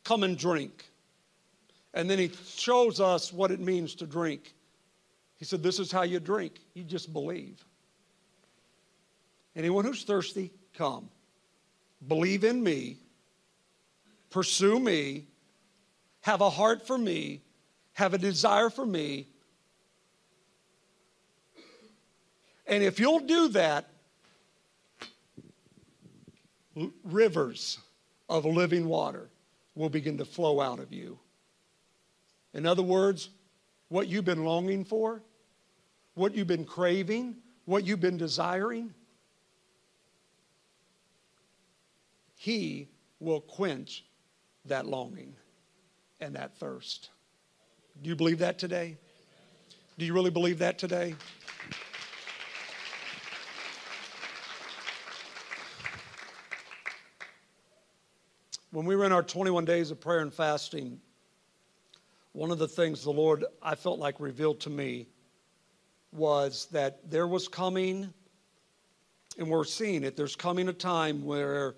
come 0.04 0.24
and 0.24 0.38
drink. 0.38 0.86
And 1.94 2.10
then 2.10 2.20
he 2.20 2.32
shows 2.46 3.00
us 3.00 3.34
what 3.34 3.52
it 3.52 3.60
means 3.60 3.96
to 3.96 4.06
drink. 4.06 4.54
He 5.38 5.46
said, 5.46 5.64
This 5.64 5.80
is 5.80 5.92
how 5.92 6.04
you 6.04 6.20
drink. 6.20 6.60
You 6.74 6.84
just 6.84 7.12
believe. 7.14 7.64
Anyone 9.56 9.86
who's 9.86 10.04
thirsty, 10.04 10.52
come. 10.74 11.10
Believe 12.08 12.44
in 12.44 12.64
me. 12.64 12.98
Pursue 14.30 14.80
me. 14.80 15.26
Have 16.22 16.42
a 16.42 16.50
heart 16.50 16.86
for 16.86 16.98
me. 16.98 17.42
Have 17.94 18.14
a 18.14 18.18
desire 18.18 18.70
for 18.70 18.86
me. 18.86 19.28
And 22.66 22.84
if 22.84 23.00
you'll 23.00 23.20
do 23.20 23.50
that, 23.50 23.90
rivers 27.04 27.80
of 28.30 28.46
living 28.46 28.88
water 28.88 29.30
will 29.76 29.90
begin 29.90 30.18
to 30.18 30.26
flow 30.26 30.62
out 30.62 30.80
of 30.80 30.94
you. 30.94 31.20
In 32.54 32.66
other 32.66 32.84
words, 32.84 33.30
what 33.90 34.08
you've 34.08 34.26
been 34.26 34.46
longing 34.46 34.86
for, 34.86 35.22
what 36.14 36.36
you've 36.36 36.48
been 36.48 36.66
craving, 36.66 37.38
what 37.66 37.86
you've 37.86 38.00
been 38.00 38.18
desiring, 38.18 38.94
He 42.36 42.88
will 43.20 43.42
quench 43.42 44.06
that 44.66 44.86
longing 44.86 45.36
and 46.20 46.36
that 46.36 46.58
thirst. 46.58 47.10
Do 48.02 48.08
you 48.08 48.16
believe 48.16 48.40
that 48.40 48.58
today? 48.58 48.96
Do 49.98 50.06
you 50.06 50.14
really 50.14 50.30
believe 50.30 50.60
that 50.60 50.80
today? 50.80 51.16
When 58.72 58.86
we 58.86 58.96
were 58.96 59.04
in 59.04 59.12
our 59.12 59.24
21 59.24 59.66
days 59.66 59.92
of 59.92 60.00
prayer 60.00 60.20
and 60.20 60.34
fasting, 60.34 61.02
one 62.32 62.52
of 62.52 62.58
the 62.58 62.70
things 62.70 63.04
the 63.04 63.12
Lord 63.12 63.44
I 63.62 63.76
felt 63.76 64.00
like 64.00 64.22
revealed 64.22 64.62
to 64.62 64.70
me 64.70 65.08
was 66.14 66.68
that 66.72 67.12
there 67.12 67.28
was 67.28 67.50
coming, 67.50 68.14
and 69.38 69.50
we're 69.50 69.66
seeing 69.66 70.06
it, 70.06 70.16
there's 70.16 70.38
coming 70.38 70.70
a 70.70 70.74
time 70.74 71.26
where 71.26 71.76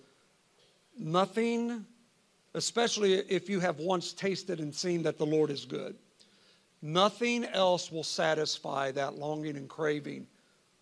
nothing, 1.00 1.84
especially 2.54 3.14
if 3.14 3.50
you 3.50 3.60
have 3.60 3.80
once 3.80 4.14
tasted 4.14 4.60
and 4.60 4.76
seen 4.76 5.02
that 5.02 5.18
the 5.18 5.26
Lord 5.26 5.50
is 5.50 5.66
good 5.66 5.96
nothing 6.82 7.46
else 7.46 7.92
will 7.92 8.04
satisfy 8.04 8.92
that 8.92 9.18
longing 9.18 9.58
and 9.58 9.70
craving 9.70 10.28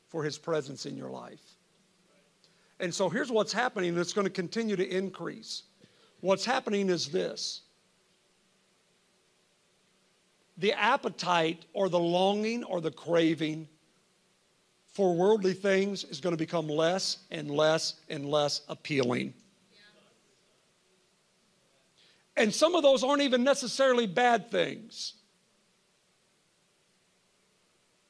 for 0.08 0.24
His 0.24 0.38
presence 0.38 0.86
in 0.86 0.98
your 0.98 1.10
life. 1.10 1.58
And 2.80 2.94
so 2.94 3.10
here's 3.10 3.32
what's 3.32 3.52
happening, 3.52 3.90
and 3.90 4.00
it's 4.00 4.14
going 4.14 4.26
to 4.26 4.32
continue 4.32 4.76
to 4.76 4.88
increase. 4.88 5.64
What's 6.22 6.46
happening 6.46 6.90
is 6.90 7.10
this 7.10 7.62
the 10.58 10.74
appetite 10.74 11.66
or 11.74 11.88
the 11.88 12.00
longing 12.00 12.64
or 12.66 12.82
the 12.82 12.92
craving 12.92 13.68
for 14.88 15.16
worldly 15.16 15.54
things 15.54 16.04
is 16.04 16.20
going 16.20 16.34
to 16.34 16.38
become 16.38 16.68
less 16.68 17.20
and 17.32 17.50
less 17.50 17.96
and 18.10 18.26
less 18.26 18.62
appealing. 18.68 19.34
And 22.36 22.54
some 22.54 22.76
of 22.76 22.84
those 22.84 23.04
aren't 23.04 23.22
even 23.22 23.44
necessarily 23.44 24.08
bad 24.08 24.52
things. 24.52 25.14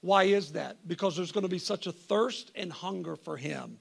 Why 0.10 0.24
is 0.24 0.54
that? 0.54 0.78
Because 0.88 1.16
there's 1.16 1.32
going 1.32 1.44
to 1.44 1.48
be 1.48 1.60
such 1.60 1.86
a 1.86 1.92
thirst 1.92 2.52
and 2.56 2.74
hunger 2.74 3.16
for 3.16 3.38
Him 3.38 3.78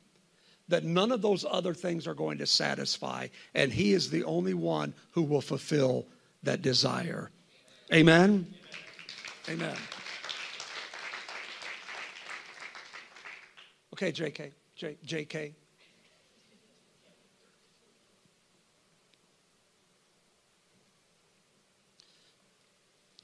that 0.69 0.85
none 0.85 1.11
of 1.11 1.23
those 1.23 1.47
other 1.51 1.73
things 1.73 2.07
are 2.07 2.13
going 2.13 2.37
to 2.37 2.47
satisfy. 2.47 3.29
And 3.55 3.73
He 3.73 3.95
is 3.95 4.11
the 4.11 4.25
only 4.25 4.53
one 4.53 4.93
who 5.13 5.23
will 5.23 5.41
fulfill 5.41 6.05
that 6.43 6.61
desire. 6.61 7.31
Amen? 7.95 8.47
Amen. 9.49 9.75
Okay, 13.95 14.13
JK. 14.13 14.53
J, 14.77 14.99
JK. 15.07 15.55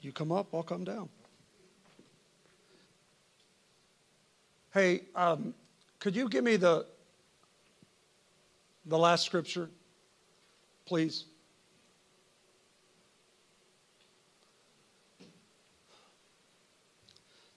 You 0.01 0.11
come 0.11 0.31
up, 0.31 0.47
I'll 0.55 0.63
come 0.63 0.83
down. 0.83 1.07
Hey, 4.75 5.03
um, 5.15 5.53
could 5.99 6.17
you 6.17 6.27
give 6.27 6.43
me 6.43 6.57
the 6.57 6.85
the 8.85 8.97
last 8.97 9.25
scripture, 9.25 9.69
please? 10.85 11.23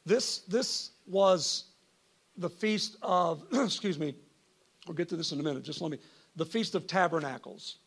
This, 0.07 0.39
this 0.49 0.93
was 1.09 1.65
the 2.37 2.49
feast 2.49 2.97
of, 3.03 3.43
excuse 3.53 3.99
me, 3.99 4.15
we'll 4.87 4.95
get 4.95 5.09
to 5.09 5.17
this 5.17 5.33
in 5.33 5.41
a 5.41 5.43
minute, 5.43 5.65
just 5.65 5.81
let 5.81 5.91
me, 5.91 5.99
the 6.37 6.47
Feast 6.47 6.77
of 6.77 6.87
Tabernacles, 6.87 7.79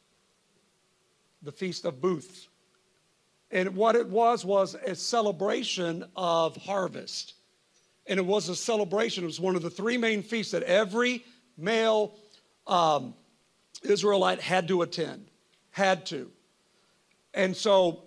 the 1.41 1.54
Feast 1.54 1.86
of 1.86 2.02
Booths. 2.02 2.50
And 3.50 3.78
what 3.78 3.96
it 3.96 4.08
was 4.08 4.44
was 4.44 4.76
a 4.76 4.94
celebration 4.94 6.04
of 6.17 6.58
harvest. 6.58 7.36
And 8.07 8.19
it 8.19 8.25
was 8.25 8.49
a 8.49 8.55
celebration, 8.55 9.23
it 9.23 9.27
was 9.27 9.39
one 9.39 9.55
of 9.55 9.61
the 9.61 9.69
three 9.69 9.97
main 9.97 10.23
feasts 10.23 10.51
that 10.53 10.63
every 10.63 11.23
male 11.57 12.15
um, 12.67 13.13
Israelite 13.83 14.41
had 14.41 14.67
to 14.69 14.81
attend, 14.81 15.27
had 15.71 16.05
to. 16.07 16.31
And 17.33 17.55
so 17.55 18.03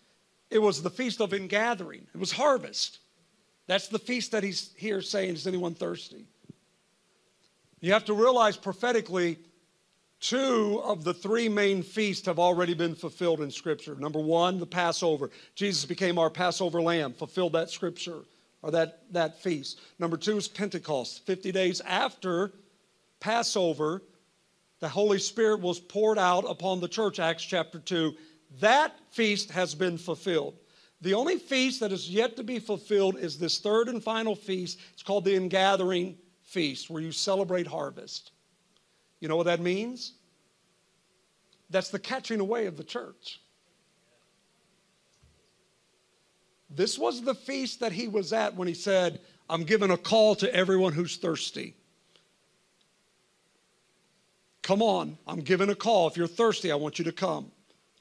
it 0.50 0.58
was 0.58 0.82
the 0.82 0.90
Feast 0.90 1.20
of 1.20 1.32
Ingathering, 1.32 2.06
it 2.14 2.18
was 2.18 2.32
harvest. 2.32 2.98
That's 3.66 3.88
the 3.88 3.98
feast 3.98 4.32
that 4.32 4.42
he's 4.42 4.72
here 4.76 5.02
saying, 5.02 5.34
Is 5.34 5.46
anyone 5.46 5.74
thirsty? 5.74 6.24
You 7.80 7.92
have 7.92 8.06
to 8.06 8.14
realize 8.14 8.56
prophetically, 8.56 9.38
two 10.20 10.80
of 10.82 11.04
the 11.04 11.12
three 11.12 11.50
main 11.50 11.82
feasts 11.82 12.26
have 12.26 12.38
already 12.38 12.72
been 12.72 12.94
fulfilled 12.94 13.42
in 13.42 13.50
Scripture. 13.50 13.94
Number 13.94 14.20
one, 14.20 14.58
the 14.58 14.66
Passover. 14.66 15.30
Jesus 15.54 15.84
became 15.84 16.18
our 16.18 16.30
Passover 16.30 16.80
lamb, 16.80 17.12
fulfilled 17.12 17.52
that 17.52 17.68
Scripture 17.68 18.22
or 18.62 18.70
that, 18.72 19.02
that 19.12 19.40
feast. 19.40 19.80
Number 19.98 20.16
two 20.16 20.36
is 20.36 20.48
Pentecost. 20.48 21.24
50 21.26 21.52
days 21.52 21.80
after 21.82 22.52
Passover, 23.20 24.02
the 24.80 24.88
Holy 24.88 25.18
Spirit 25.18 25.60
was 25.60 25.80
poured 25.80 26.18
out 26.18 26.44
upon 26.48 26.80
the 26.80 26.88
church, 26.88 27.18
Acts 27.18 27.44
chapter 27.44 27.78
2. 27.78 28.14
That 28.60 28.94
feast 29.10 29.50
has 29.50 29.74
been 29.74 29.98
fulfilled. 29.98 30.54
The 31.00 31.14
only 31.14 31.38
feast 31.38 31.80
that 31.80 31.92
is 31.92 32.10
yet 32.10 32.36
to 32.36 32.42
be 32.42 32.58
fulfilled 32.58 33.18
is 33.18 33.38
this 33.38 33.58
third 33.58 33.88
and 33.88 34.02
final 34.02 34.34
feast. 34.34 34.80
It's 34.92 35.02
called 35.02 35.24
the 35.24 35.36
Ingathering 35.36 36.16
Feast, 36.42 36.90
where 36.90 37.02
you 37.02 37.12
celebrate 37.12 37.66
harvest. 37.66 38.32
You 39.20 39.28
know 39.28 39.36
what 39.36 39.46
that 39.46 39.60
means? 39.60 40.14
That's 41.70 41.90
the 41.90 41.98
catching 41.98 42.40
away 42.40 42.66
of 42.66 42.76
the 42.76 42.84
church. 42.84 43.40
This 46.70 46.98
was 46.98 47.22
the 47.22 47.34
feast 47.34 47.80
that 47.80 47.92
he 47.92 48.08
was 48.08 48.32
at 48.32 48.54
when 48.54 48.68
he 48.68 48.74
said, 48.74 49.20
I'm 49.48 49.64
giving 49.64 49.90
a 49.90 49.96
call 49.96 50.34
to 50.36 50.54
everyone 50.54 50.92
who's 50.92 51.16
thirsty. 51.16 51.74
Come 54.62 54.82
on, 54.82 55.16
I'm 55.26 55.40
giving 55.40 55.70
a 55.70 55.74
call. 55.74 56.08
If 56.08 56.16
you're 56.16 56.26
thirsty, 56.26 56.70
I 56.70 56.74
want 56.74 56.98
you 56.98 57.04
to 57.06 57.12
come. 57.12 57.50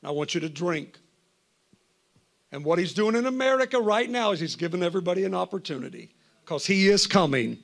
I 0.04 0.12
want 0.12 0.36
you 0.36 0.42
to 0.42 0.50
drink. 0.50 1.00
And 2.52 2.64
what 2.64 2.80
he's 2.80 2.94
doing 2.94 3.16
in 3.16 3.26
America 3.26 3.80
right 3.80 4.10
now 4.10 4.32
is 4.32 4.40
he's 4.40 4.56
giving 4.56 4.84
everybody 4.84 5.24
an 5.24 5.34
opportunity 5.34 6.14
because 6.44 6.66
he 6.66 6.90
is 6.90 7.08
coming. 7.08 7.58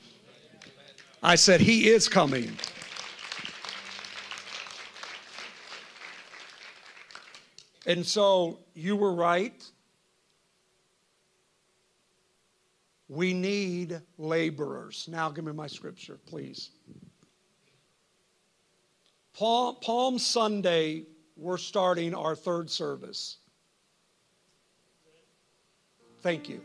I 1.22 1.36
said, 1.36 1.62
He 1.62 1.90
is 1.90 2.10
coming. 2.10 2.52
And 7.86 8.06
so 8.06 8.60
you 8.74 8.96
were 8.96 9.14
right. 9.14 9.64
We 13.10 13.34
need 13.34 14.02
laborers. 14.18 15.08
Now, 15.10 15.30
give 15.30 15.46
me 15.46 15.52
my 15.52 15.68
scripture, 15.68 16.20
please. 16.26 16.72
Palm, 19.34 19.78
Palm 19.82 20.20
Sunday, 20.20 21.04
we're 21.36 21.58
starting 21.58 22.14
our 22.14 22.36
third 22.36 22.70
service. 22.70 23.38
Thank 26.22 26.48
you. 26.48 26.62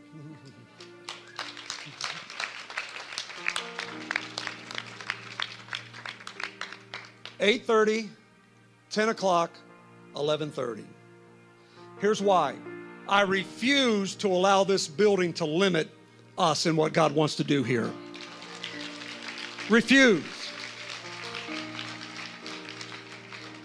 Eight 7.41 7.65
thirty, 7.65 8.09
10 8.89 9.09
o'clock, 9.09 9.51
11:30. 10.15 10.83
Here's 11.99 12.21
why. 12.21 12.55
I 13.07 13.21
refuse 13.21 14.13
to 14.15 14.27
allow 14.27 14.63
this 14.63 14.87
building 14.87 15.33
to 15.33 15.45
limit 15.45 15.89
us 16.39 16.65
and 16.65 16.77
what 16.77 16.93
God 16.93 17.11
wants 17.13 17.35
to 17.35 17.43
do 17.43 17.61
here. 17.61 17.91
Refuse. 19.69 20.23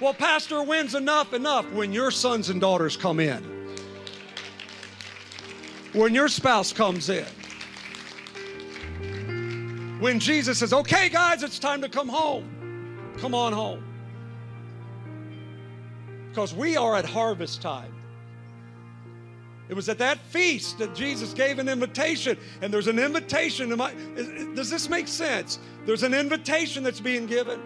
Well, 0.00 0.12
Pastor, 0.12 0.62
when's 0.62 0.94
enough 0.94 1.32
enough? 1.32 1.70
When 1.72 1.92
your 1.92 2.10
sons 2.10 2.50
and 2.50 2.60
daughters 2.60 2.96
come 2.96 3.20
in, 3.20 3.42
when 5.94 6.12
your 6.12 6.28
spouse 6.28 6.72
comes 6.72 7.08
in, 7.08 7.24
when 10.00 10.18
Jesus 10.18 10.58
says, 10.58 10.72
okay, 10.72 11.08
guys, 11.08 11.42
it's 11.42 11.58
time 11.58 11.80
to 11.80 11.88
come 11.88 12.08
home, 12.08 13.14
come 13.18 13.34
on 13.34 13.52
home. 13.52 13.82
Because 16.28 16.52
we 16.52 16.76
are 16.76 16.96
at 16.96 17.04
harvest 17.04 17.62
time. 17.62 17.93
It 19.68 19.74
was 19.74 19.88
at 19.88 19.98
that 19.98 20.18
feast 20.18 20.78
that 20.78 20.94
Jesus 20.94 21.32
gave 21.32 21.58
an 21.58 21.68
invitation, 21.68 22.36
and 22.60 22.72
there's 22.72 22.86
an 22.86 22.98
invitation. 22.98 23.76
Does 24.54 24.70
this 24.70 24.88
make 24.88 25.08
sense? 25.08 25.58
There's 25.86 26.02
an 26.02 26.14
invitation 26.14 26.82
that's 26.82 27.00
being 27.00 27.26
given. 27.26 27.60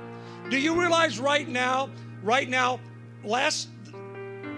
Do 0.48 0.58
you 0.58 0.80
realize 0.80 1.18
right 1.18 1.48
now 1.48 1.90
right 2.22 2.48
now, 2.48 2.80
last 3.24 3.68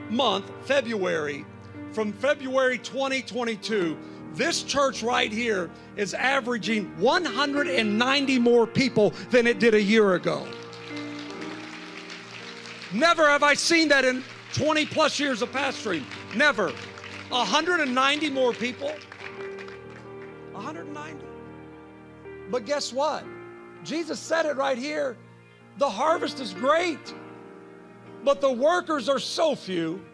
month, 0.09 0.51
February, 0.64 1.45
from 1.93 2.12
February 2.12 2.78
2022, 2.78 3.97
this 4.34 4.62
church 4.62 5.03
right 5.03 5.32
here 5.32 5.70
is 5.97 6.14
averaging 6.14 6.86
190 6.99 8.38
more 8.38 8.66
people 8.66 9.11
than 9.30 9.47
it 9.47 9.59
did 9.59 9.74
a 9.74 9.82
year 9.82 10.14
ago. 10.14 10.47
Never 12.93 13.28
have 13.28 13.43
I 13.43 13.55
seen 13.55 13.88
that 13.88 14.05
in 14.05 14.22
20 14.55 14.86
plus 14.86 15.18
years 15.18 15.43
of 15.43 15.51
pastoring. 15.51 16.05
Never. 16.34 16.72
190 17.31 18.31
more 18.31 18.53
people. 18.53 18.93
190. 20.53 21.24
But 22.51 22.66
guess 22.66 22.93
what? 22.93 23.24
Jesus 23.85 24.18
said 24.18 24.47
it 24.47 24.57
right 24.57 24.76
here. 24.76 25.16
The 25.78 25.89
harvest 25.89 26.41
is 26.41 26.53
great. 26.53 27.14
But 28.24 28.41
the 28.41 28.53
workers 28.53 29.09
are 29.09 29.18
so 29.18 29.55
few. 29.55 30.05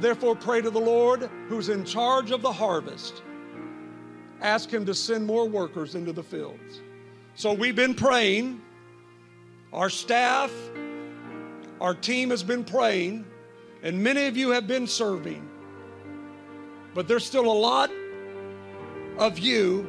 Therefore, 0.00 0.34
pray 0.34 0.60
to 0.62 0.70
the 0.70 0.80
Lord 0.80 1.30
who's 1.48 1.68
in 1.68 1.84
charge 1.84 2.30
of 2.30 2.42
the 2.42 2.52
harvest. 2.52 3.22
Ask 4.40 4.70
him 4.70 4.86
to 4.86 4.94
send 4.94 5.26
more 5.26 5.46
workers 5.46 5.94
into 5.94 6.12
the 6.12 6.22
fields. 6.22 6.80
So 7.34 7.52
we've 7.52 7.76
been 7.76 7.94
praying. 7.94 8.60
Our 9.72 9.90
staff, 9.90 10.50
our 11.80 11.94
team 11.94 12.30
has 12.30 12.42
been 12.42 12.64
praying, 12.64 13.24
and 13.82 14.02
many 14.02 14.26
of 14.26 14.36
you 14.36 14.50
have 14.50 14.66
been 14.66 14.86
serving. 14.86 15.49
But 16.94 17.08
there's 17.08 17.24
still 17.24 17.46
a 17.46 17.52
lot 17.52 17.90
of 19.18 19.38
you 19.38 19.88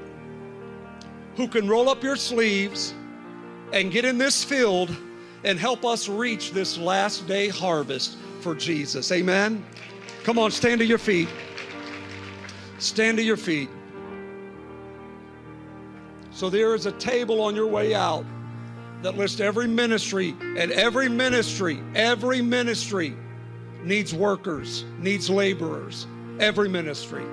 who 1.35 1.47
can 1.47 1.67
roll 1.67 1.89
up 1.89 2.03
your 2.03 2.15
sleeves 2.15 2.93
and 3.73 3.91
get 3.91 4.05
in 4.05 4.17
this 4.17 4.43
field 4.43 4.95
and 5.43 5.57
help 5.57 5.85
us 5.85 6.07
reach 6.07 6.51
this 6.51 6.77
last 6.77 7.27
day 7.27 7.47
harvest 7.47 8.17
for 8.41 8.53
Jesus. 8.53 9.11
Amen. 9.11 9.65
Come 10.23 10.37
on, 10.37 10.51
stand 10.51 10.79
to 10.79 10.85
your 10.85 10.97
feet. 10.97 11.29
Stand 12.77 13.17
to 13.17 13.23
your 13.23 13.37
feet. 13.37 13.69
So 16.31 16.49
there 16.49 16.75
is 16.75 16.85
a 16.85 16.91
table 16.93 17.41
on 17.41 17.55
your 17.55 17.67
way 17.67 17.93
out 17.93 18.25
that 19.01 19.17
lists 19.17 19.39
every 19.39 19.67
ministry, 19.67 20.35
and 20.39 20.71
every 20.71 21.09
ministry, 21.09 21.79
every 21.95 22.41
ministry 22.41 23.15
needs 23.83 24.13
workers, 24.13 24.85
needs 24.99 25.29
laborers. 25.29 26.05
Every 26.41 26.67
ministry. 26.67 27.23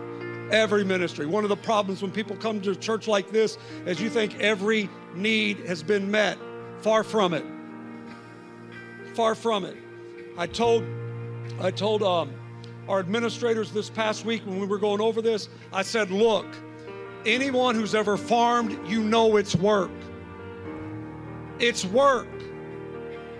Every 0.52 0.84
ministry. 0.84 1.24
One 1.24 1.42
of 1.42 1.48
the 1.48 1.56
problems 1.56 2.02
when 2.02 2.10
people 2.10 2.36
come 2.36 2.60
to 2.60 2.72
a 2.72 2.76
church 2.76 3.08
like 3.08 3.30
this 3.30 3.56
is 3.86 4.00
you 4.00 4.10
think 4.10 4.38
every 4.38 4.88
need 5.14 5.60
has 5.60 5.82
been 5.82 6.10
met. 6.10 6.36
Far 6.82 7.02
from 7.02 7.32
it. 7.32 7.44
Far 9.14 9.34
from 9.34 9.64
it. 9.64 9.78
I 10.36 10.46
told 10.46 10.84
I 11.58 11.70
told 11.70 12.02
um, 12.02 12.30
our 12.86 13.00
administrators 13.00 13.72
this 13.72 13.88
past 13.88 14.26
week 14.26 14.42
when 14.44 14.60
we 14.60 14.66
were 14.66 14.78
going 14.78 15.00
over 15.00 15.22
this, 15.22 15.48
I 15.72 15.82
said, 15.82 16.10
look, 16.10 16.46
anyone 17.24 17.74
who's 17.74 17.94
ever 17.94 18.18
farmed, 18.18 18.78
you 18.88 19.02
know 19.02 19.36
it's 19.36 19.56
work. 19.56 19.90
It's 21.58 21.84
work. 21.86 22.28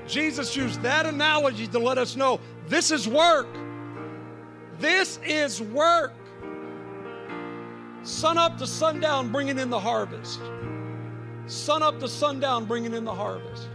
Jesus 0.07 0.57
used 0.57 0.81
that 0.81 1.05
analogy 1.05 1.67
to 1.69 1.79
let 1.79 1.99
us 1.99 2.17
know 2.17 2.41
this 2.69 2.91
is 2.91 3.07
work. 3.07 3.47
This 4.79 5.19
is 5.27 5.61
work. 5.61 6.13
Sun 8.03 8.39
up 8.39 8.59
to 8.59 8.67
sundown, 8.67 9.33
bringing 9.33 9.59
in 9.59 9.71
the 9.71 9.79
harvest. 9.79 10.41
Sun 11.47 11.83
up 11.83 11.99
to 11.99 12.09
sundown, 12.09 12.65
bringing 12.65 12.95
in 12.95 13.05
the 13.05 13.15
harvest. 13.15 13.69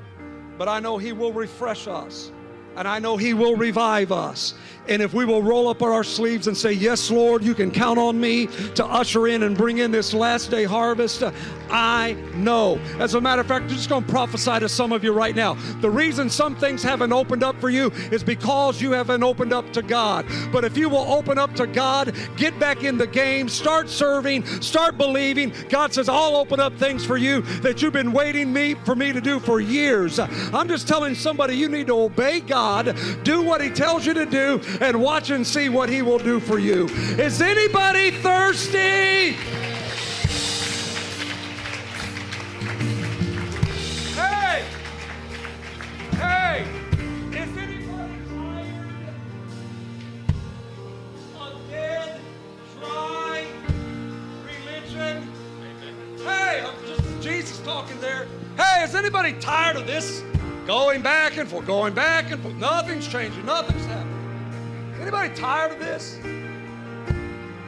But 0.57 0.69
I 0.69 0.79
know 0.79 0.97
He 0.97 1.11
will 1.11 1.33
refresh 1.33 1.87
us. 1.87 2.31
And 2.75 2.87
I 2.87 2.99
know 2.99 3.17
He 3.17 3.33
will 3.33 3.55
revive 3.55 4.11
us. 4.11 4.53
And 4.87 5.01
if 5.01 5.13
we 5.13 5.23
will 5.23 5.41
roll 5.41 5.69
up 5.69 5.81
our 5.81 6.03
sleeves 6.03 6.47
and 6.47 6.57
say, 6.57 6.73
Yes, 6.73 7.09
Lord, 7.09 7.43
you 7.43 7.55
can 7.55 7.71
count 7.71 7.97
on 7.97 8.19
me 8.19 8.47
to 8.75 8.85
usher 8.85 9.27
in 9.27 9.43
and 9.43 9.55
bring 9.55 9.77
in 9.77 9.91
this 9.91 10.13
last 10.13 10.51
day 10.51 10.65
harvest, 10.65 11.23
I 11.69 12.13
know. 12.35 12.79
As 12.99 13.15
a 13.15 13.21
matter 13.21 13.41
of 13.41 13.47
fact, 13.47 13.63
I'm 13.63 13.69
just 13.69 13.89
going 13.89 14.03
to 14.03 14.11
prophesy 14.11 14.59
to 14.59 14.69
some 14.69 14.91
of 14.91 15.03
you 15.03 15.13
right 15.13 15.35
now. 15.35 15.55
The 15.81 15.89
reason 15.89 16.29
some 16.29 16.55
things 16.55 16.83
haven't 16.83 17.13
opened 17.13 17.43
up 17.43 17.59
for 17.59 17.69
you 17.69 17.87
is 18.11 18.23
because 18.23 18.81
you 18.81 18.91
haven't 18.91 19.23
opened 19.23 19.53
up 19.53 19.71
to 19.73 19.81
God. 19.81 20.25
But 20.51 20.65
if 20.65 20.77
you 20.77 20.89
will 20.89 21.11
open 21.11 21.37
up 21.37 21.55
to 21.55 21.65
God, 21.65 22.15
get 22.35 22.59
back 22.59 22.83
in 22.83 22.97
the 22.97 23.07
game, 23.07 23.47
start 23.47 23.89
serving, 23.89 24.45
start 24.61 24.97
believing, 24.97 25.53
God 25.69 25.93
says, 25.93 26.09
I'll 26.09 26.35
open 26.35 26.59
up 26.59 26.77
things 26.77 27.05
for 27.05 27.17
you 27.17 27.41
that 27.61 27.81
you've 27.81 27.93
been 27.93 28.11
waiting 28.11 28.51
me 28.51 28.75
for 28.75 28.95
me 28.95 29.13
to 29.13 29.21
do 29.21 29.39
for 29.39 29.59
years. 29.61 30.19
I'm 30.19 30.67
just 30.67 30.87
telling 30.87 31.15
somebody 31.15 31.55
you 31.55 31.69
need 31.69 31.87
to 31.87 31.99
obey 31.99 32.41
God, 32.41 32.62
do 33.23 33.41
what 33.41 33.61
He 33.61 33.69
tells 33.69 34.05
you 34.05 34.13
to 34.13 34.25
do, 34.25 34.61
and 34.79 35.01
watch 35.01 35.29
and 35.31 35.45
see 35.45 35.67
what 35.67 35.89
He 35.89 36.01
will 36.01 36.17
do 36.17 36.39
for 36.39 36.59
you. 36.59 36.85
Is 37.17 37.41
anybody 37.41 38.11
thirsty? 38.11 39.33
Hey! 44.13 44.63
Hey! 46.11 46.65
Is 47.31 47.57
anybody 47.57 48.17
tired 48.29 48.71
of 51.41 51.69
dead, 51.69 52.21
dry 52.79 53.45
religion? 54.45 55.27
Hey, 56.23 56.65
Jesus 57.19 57.59
talking 57.59 57.99
there. 57.99 58.27
Hey, 58.55 58.83
is 58.83 58.95
anybody 58.95 59.33
tired 59.33 59.75
of 59.75 59.85
this? 59.85 60.23
Going 60.65 61.01
back 61.01 61.37
and 61.37 61.49
forth, 61.49 61.67
going 61.67 61.93
back 61.93 62.31
and 62.31 62.41
forth. 62.41 62.55
Nothing's 62.55 63.07
changing, 63.07 63.45
nothing's 63.45 63.85
happening. 63.85 64.97
Anybody 65.01 65.33
tired 65.35 65.73
of 65.73 65.79
this? 65.79 66.19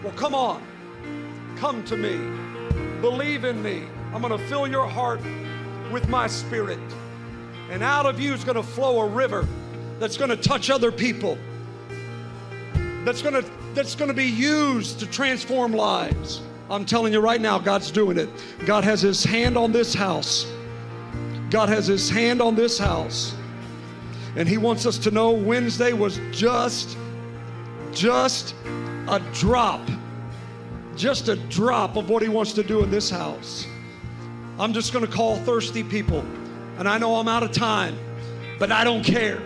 Well, 0.01 0.13
come 0.13 0.33
on. 0.33 0.61
Come 1.57 1.83
to 1.85 1.97
me. 1.97 2.15
Believe 3.01 3.43
in 3.43 3.61
me. 3.61 3.83
I'm 4.13 4.21
going 4.21 4.37
to 4.37 4.47
fill 4.47 4.67
your 4.67 4.87
heart 4.87 5.19
with 5.91 6.07
my 6.07 6.27
spirit. 6.27 6.79
And 7.69 7.83
out 7.83 8.05
of 8.05 8.19
you 8.19 8.33
is 8.33 8.43
going 8.43 8.55
to 8.55 8.63
flow 8.63 9.01
a 9.01 9.07
river 9.07 9.45
that's 9.99 10.15
going 10.15 10.29
to 10.29 10.37
touch 10.37 10.69
other 10.69 10.91
people. 10.91 11.37
That's 13.03 13.21
going 13.21 13.43
to 13.43 13.49
that's 13.73 13.93
going 13.93 14.07
to 14.07 14.15
be 14.15 14.23
used 14.23 14.99
to 15.01 15.05
transform 15.05 15.73
lives. 15.73 16.41
I'm 16.69 16.85
telling 16.85 17.11
you 17.11 17.19
right 17.19 17.41
now, 17.41 17.59
God's 17.59 17.91
doing 17.91 18.17
it. 18.17 18.29
God 18.65 18.85
has 18.85 19.01
his 19.01 19.23
hand 19.23 19.57
on 19.57 19.73
this 19.73 19.93
house. 19.93 20.47
God 21.55 21.69
has 21.69 21.87
his 21.87 22.09
hand 22.09 22.41
on 22.41 22.53
this 22.53 22.77
house. 22.77 23.33
And 24.35 24.45
he 24.45 24.57
wants 24.57 24.85
us 24.85 24.97
to 24.97 25.09
know 25.09 25.31
Wednesday 25.31 25.93
was 25.93 26.19
just 26.33 26.97
just 27.93 28.53
a 29.07 29.21
drop, 29.33 29.79
just 30.97 31.29
a 31.29 31.37
drop 31.47 31.95
of 31.95 32.09
what 32.09 32.21
He 32.21 32.27
wants 32.27 32.51
to 32.51 32.63
do 32.63 32.83
in 32.83 32.91
this 32.91 33.09
house. 33.09 33.65
I'm 34.59 34.73
just 34.73 34.91
going 34.91 35.05
to 35.05 35.11
call 35.11 35.37
thirsty 35.37 35.81
people. 35.81 36.25
And 36.77 36.89
I 36.89 36.97
know 36.97 37.15
I'm 37.15 37.29
out 37.29 37.43
of 37.43 37.53
time, 37.53 37.97
but 38.59 38.69
I 38.73 38.83
don't 38.83 39.01
care. 39.01 39.41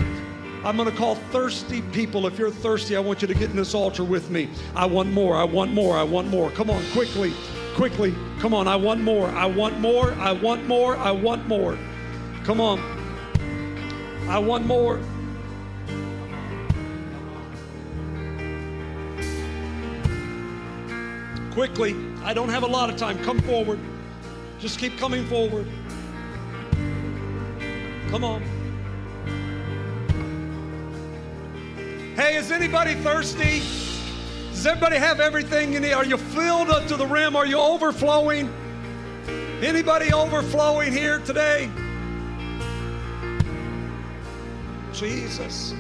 I'm 0.66 0.78
going 0.78 0.89
to 0.89 0.97
call 0.97 1.14
thirsty 1.14 1.84
people. 1.93 2.26
If 2.26 2.39
you're 2.39 2.49
thirsty, 2.49 2.95
I 2.95 3.01
want 3.01 3.22
you 3.22 3.28
to 3.28 3.36
get 3.36 3.51
in 3.51 3.55
this 3.55 3.76
altar 3.76 4.03
with 4.03 4.32
me. 4.32 4.49
I 4.76 4.88
want 4.88 5.12
more. 5.12 5.36
I 5.36 5.43
want 5.43 5.74
more. 5.74 5.95
I 5.95 6.01
want 6.01 6.28
more. 6.30 6.49
Come 6.49 6.72
on, 6.72 6.84
quickly, 6.91 7.36
quickly. 7.76 8.16
Come 8.39 8.55
on. 8.55 8.68
I 8.68 8.78
want 8.78 9.01
more. 9.01 9.28
I 9.28 9.45
want 9.45 9.80
more. 9.80 10.14
I 10.14 10.32
want 10.32 10.66
more. 10.66 10.97
I 10.97 11.12
want 11.12 11.47
more. 11.47 11.78
Come 12.50 12.62
on. 12.62 12.80
I 14.28 14.39
want 14.39 14.66
more. 14.66 15.00
quickly. 21.52 21.95
I 22.24 22.34
don't 22.34 22.50
have 22.50 22.64
a 22.64 22.68
lot 22.68 22.89
of 22.89 22.95
time. 22.95 23.20
Come 23.20 23.39
forward. 23.41 23.80
Just 24.58 24.80
keep 24.80 24.97
coming 24.97 25.28
forward. 25.28 25.68
Come 28.10 28.24
on. 28.24 28.41
Hey, 32.16 32.36
is 32.36 32.52
anybody 32.52 32.95
thirsty? 32.95 33.60
Does 34.50 34.66
everybody 34.66 34.95
have 34.95 35.20
everything 35.20 35.72
you 35.72 35.80
need? 35.80 35.93
Are 35.93 36.06
you 36.06 36.18
filled 36.18 36.72
up 36.72 36.88
to 36.88 36.95
the 36.95 37.06
rim? 37.06 37.36
Are 37.36 37.45
you 37.45 37.60
overflowing? 37.60 38.52
Anybody 39.62 40.12
overflowing 40.12 40.91
here 40.91 41.20
today? 41.20 41.70
Jesus. 45.00 45.74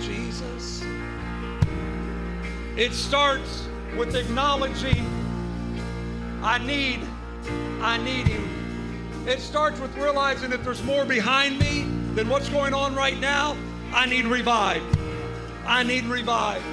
Jesus. 0.00 0.82
It 2.74 2.94
starts 2.94 3.68
with 3.98 4.16
acknowledging 4.16 5.04
I 6.42 6.56
need, 6.56 7.00
I 7.82 7.98
need 7.98 8.28
Him. 8.28 9.28
It 9.28 9.40
starts 9.40 9.78
with 9.78 9.94
realizing 9.98 10.52
if 10.52 10.64
there's 10.64 10.82
more 10.84 11.04
behind 11.04 11.58
me 11.58 11.82
than 12.14 12.30
what's 12.30 12.48
going 12.48 12.72
on 12.72 12.94
right 12.94 13.18
now, 13.20 13.54
I 13.92 14.06
need 14.06 14.24
revived. 14.24 14.98
I 15.66 15.82
need 15.82 16.04
revived. 16.04 16.64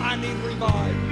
I 0.00 0.16
need 0.16 0.36
revived. 0.46 1.07